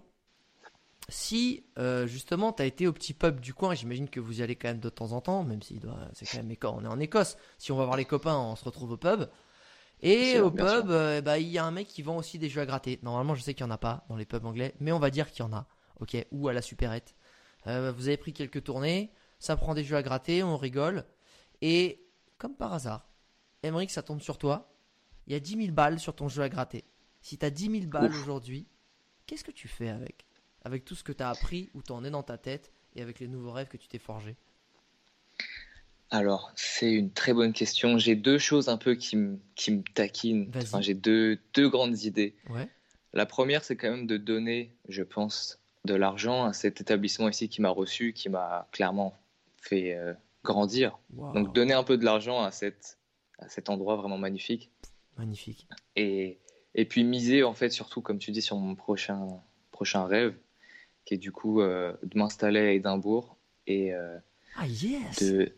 [1.10, 4.43] Si euh, justement tu as été au petit pub du coin, j'imagine que vous y
[4.43, 6.84] allez quand même de temps en temps, même si doit- c'est quand même Éco- on
[6.84, 7.38] est en Écosse.
[7.57, 9.28] Si on va voir les copains, on se retrouve au pub.
[10.01, 10.51] Et Sûr, au
[10.82, 12.99] pub, euh, bah, il y a un mec qui vend aussi des jeux à gratter.
[13.03, 15.10] Normalement, je sais qu'il n'y en a pas dans les pubs anglais, mais on va
[15.10, 15.68] dire qu'il y en a.
[15.99, 17.16] Ok, ou à la supérette.
[17.68, 21.03] Euh, vous avez pris quelques tournées, ça prend des jeux à gratter, on rigole.
[21.62, 22.05] Et
[22.38, 23.10] comme par hasard,
[23.64, 24.72] Emmerich, ça tombe sur toi.
[25.28, 26.86] Il y a 10 000 balles sur ton jeu à gratter.
[27.22, 28.68] Si tu as 10 000 balles aujourd'hui,
[29.26, 30.26] qu'est-ce que tu fais avec?
[30.64, 33.01] Avec tout ce que tu as appris, où tu en es dans ta tête, et
[33.01, 34.36] avec les nouveaux rêves que tu t'es forgés
[36.10, 37.97] Alors, c'est une très bonne question.
[37.97, 40.51] J'ai deux choses un peu qui me qui me taquinent.
[40.55, 42.36] Enfin, j'ai deux, deux grandes idées.
[42.49, 42.68] Ouais.
[43.14, 47.49] La première, c'est quand même de donner, je pense, de l'argent à cet établissement ici
[47.49, 49.18] qui m'a reçu, qui m'a clairement
[49.62, 50.99] fait euh, grandir.
[51.14, 51.34] Wow.
[51.34, 52.99] Donc, donner un peu de l'argent à, cette,
[53.39, 54.72] à cet endroit vraiment magnifique.
[55.18, 55.68] Magnifique.
[55.95, 56.39] Et,
[56.76, 59.28] et puis miser, en fait, surtout, comme tu dis, sur mon prochain,
[59.72, 60.36] prochain rêve,
[61.10, 63.36] qui est du coup euh, de m'installer à Édimbourg
[63.66, 64.16] et euh,
[64.55, 65.51] Ah yes de,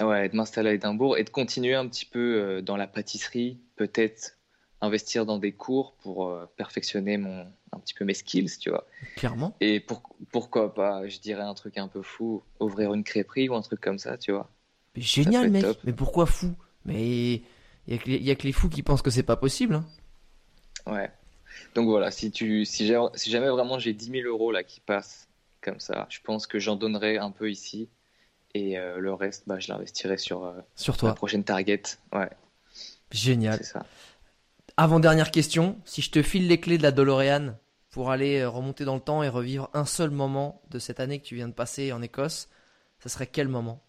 [0.00, 3.58] ouais, de m'installer à Édimbourg et de continuer un petit peu euh, dans la pâtisserie,
[3.76, 4.38] peut-être
[4.80, 8.86] investir dans des cours pour perfectionner mon, un petit peu mes skills, tu vois.
[9.14, 9.54] Clairement.
[9.60, 13.56] Et pour, pourquoi pas, je dirais un truc un peu fou, ouvrir une crêperie ou
[13.56, 14.48] un truc comme ça, tu vois.
[14.96, 15.64] Mais génial, mec.
[15.64, 15.78] top.
[15.84, 16.54] Mais pourquoi fou?
[16.86, 17.42] Mais il
[17.88, 19.74] y, a que les- y a que les fous qui pensent que c'est pas possible.
[19.74, 19.84] hein.
[20.86, 21.10] Ouais.
[21.74, 24.80] Donc voilà, si, tu, si, j'ai- si jamais vraiment j'ai 10 000 euros là qui
[24.80, 25.28] passent
[25.60, 27.88] comme ça, je pense que j'en donnerai un peu ici
[28.54, 31.14] et euh, le reste, bah, je l'investirai sur euh, Sur la toi.
[31.14, 31.82] prochaine target.
[32.12, 32.30] Ouais,
[33.10, 33.60] Génial.
[33.60, 33.86] c'est ça.
[34.78, 35.78] Avant-dernière question.
[35.84, 37.54] Si je te file les clés de la DeLorean
[37.90, 41.20] pour aller euh, remonter dans le temps et revivre un seul moment de cette année
[41.20, 42.48] que tu viens de passer en Écosse,
[42.98, 43.82] ça serait quel moment?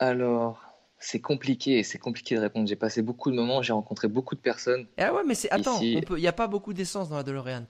[0.00, 0.58] Alors,
[1.02, 2.68] c'est compliqué, c'est compliqué de répondre.
[2.68, 4.86] J'ai passé beaucoup de moments, j'ai rencontré beaucoup de personnes.
[4.96, 7.64] Ah ouais, mais c'est attends, il n'y a pas beaucoup d'essence dans la DeLorean.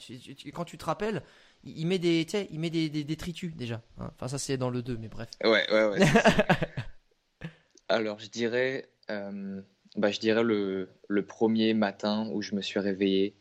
[0.52, 1.22] quand tu te rappelles,
[1.64, 3.80] il, met des, il met des, des, détritus déjà.
[3.98, 4.10] Hein.
[4.14, 5.28] Enfin ça c'est dans le 2, mais bref.
[5.42, 5.98] Ouais, ouais, ouais.
[7.88, 9.62] Alors je dirais, euh,
[9.96, 13.34] bah, je dirais le, le, premier matin où je me suis réveillé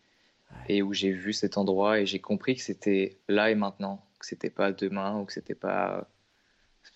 [0.70, 4.26] et où j'ai vu cet endroit et j'ai compris que c'était là et maintenant, que
[4.26, 6.10] c'était pas demain ou que c'était pas,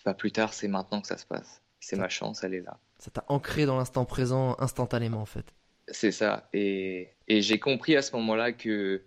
[0.02, 1.62] pas plus tard, c'est maintenant que ça se passe.
[1.78, 2.78] C'est ma chance, elle est là.
[2.98, 5.54] Ça t'a ancré dans l'instant présent instantanément en fait.
[5.88, 6.48] C'est ça.
[6.52, 9.02] Et, et j'ai compris à ce moment-là que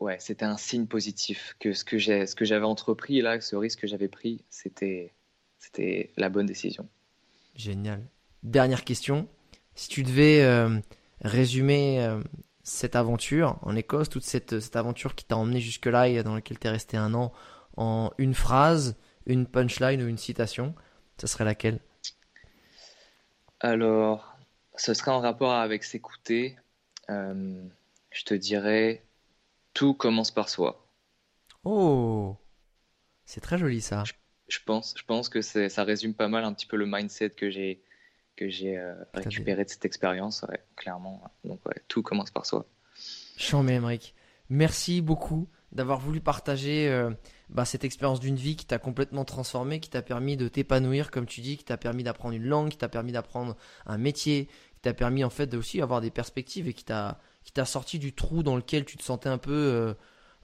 [0.00, 3.56] ouais, c'était un signe positif, que ce que j'ai, ce que j'avais entrepris là, ce
[3.56, 5.14] risque que j'avais pris, c'était,
[5.58, 6.88] c'était la bonne décision.
[7.54, 8.04] Génial.
[8.42, 9.28] Dernière question.
[9.74, 10.78] Si tu devais euh,
[11.22, 12.20] résumer euh,
[12.62, 16.58] cette aventure en Écosse, toute cette, cette aventure qui t'a emmené jusque-là et dans laquelle
[16.58, 17.32] tu es resté un an,
[17.76, 18.96] en une phrase,
[19.26, 20.74] une punchline ou une citation,
[21.20, 21.80] ce serait laquelle?
[23.64, 24.36] Alors,
[24.76, 26.54] ce serait en rapport avec s'écouter.
[27.08, 27.64] Euh,
[28.10, 29.02] je te dirais,
[29.72, 30.86] tout commence par soi.
[31.64, 32.36] Oh,
[33.24, 34.04] c'est très joli ça.
[34.48, 37.48] Je, pense, je pense que ça résume pas mal un petit peu le mindset que
[37.48, 37.82] j'ai
[38.36, 40.44] que j'ai euh, récupéré de cette expérience,
[40.76, 41.22] clairement.
[41.44, 42.66] Donc ouais, tout commence par soi.
[43.38, 44.14] Chambé, Emmerich.
[44.50, 47.10] Merci beaucoup d'avoir voulu partager euh,
[47.48, 51.26] bah, cette expérience d'une vie qui t'a complètement transformé, qui t'a permis de t'épanouir, comme
[51.26, 53.56] tu dis, qui t'a permis d'apprendre une langue, qui t'a permis d'apprendre
[53.86, 57.18] un métier, qui t'a permis en fait de aussi avoir des perspectives et qui t'a
[57.42, 59.94] qui t'a sorti du trou dans lequel tu te sentais un peu euh,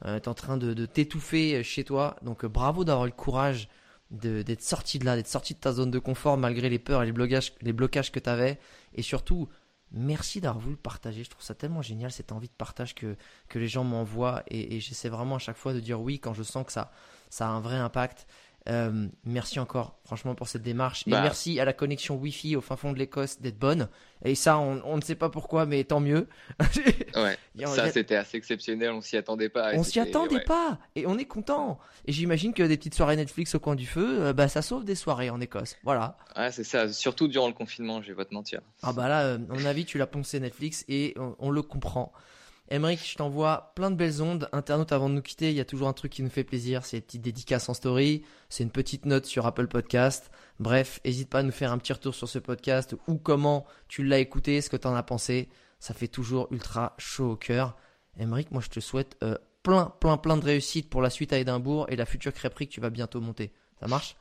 [0.05, 2.17] euh en train de, t'étouffer chez toi.
[2.23, 3.69] Donc bravo d'avoir le courage
[4.11, 7.07] d'être sorti de là, d'être sorti de ta zone de confort malgré les peurs et
[7.07, 8.59] les blocages, les blocages que tu avais.
[8.95, 9.49] Et surtout,
[9.93, 11.25] Merci d'avoir voulu partager.
[11.25, 13.17] Je trouve ça tellement génial cette envie de partage que,
[13.49, 16.33] que les gens m'envoient et, et j'essaie vraiment à chaque fois de dire oui quand
[16.33, 16.93] je sens que ça,
[17.29, 18.27] ça a un vrai impact.
[18.69, 21.07] Euh, merci encore, franchement, pour cette démarche.
[21.07, 21.23] Et bah.
[21.23, 23.89] merci à la connexion Wi-Fi au fin fond de l'Écosse d'être bonne.
[24.25, 26.29] Et ça, on, ne sait pas pourquoi, mais tant mieux.
[27.17, 28.91] ouais, ça, c'était assez exceptionnel.
[28.91, 29.73] On s'y attendait pas.
[29.75, 30.79] On s'y attendait pas.
[30.95, 31.79] Et on est content.
[32.07, 34.85] Et j'imagine que des petites soirées Netflix au coin du feu, euh, bah, ça sauve
[34.85, 35.77] des soirées en Écosse.
[35.83, 36.19] Voilà.
[36.37, 36.93] Ouais, c'est ça.
[36.93, 38.61] Surtout durant le confinement, je vais pas te mentir.
[38.83, 42.13] Ah, bah là, euh, à mon avis, tu l'as poncé Netflix et on le comprend.
[42.73, 44.49] Emeric, je t'envoie plein de belles ondes.
[44.53, 46.85] Internaute, avant de nous quitter, il y a toujours un truc qui nous fait plaisir,
[46.85, 50.31] c'est une petite dédicace en story, c'est une petite note sur Apple Podcast.
[50.61, 54.05] Bref, n'hésite pas à nous faire un petit retour sur ce podcast ou comment tu
[54.05, 55.49] l'as écouté, ce que tu en as pensé.
[55.81, 57.77] Ça fait toujours ultra chaud au cœur.
[58.19, 61.39] Emeric, moi je te souhaite euh, plein, plein, plein de réussite pour la suite à
[61.39, 63.53] Édimbourg et la future crêperie que tu vas bientôt monter.
[63.81, 64.17] Ça marche?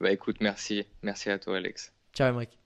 [0.00, 0.86] Bah écoute, merci.
[1.02, 1.92] Merci à toi Alex.
[2.14, 2.63] Ciao Emeric.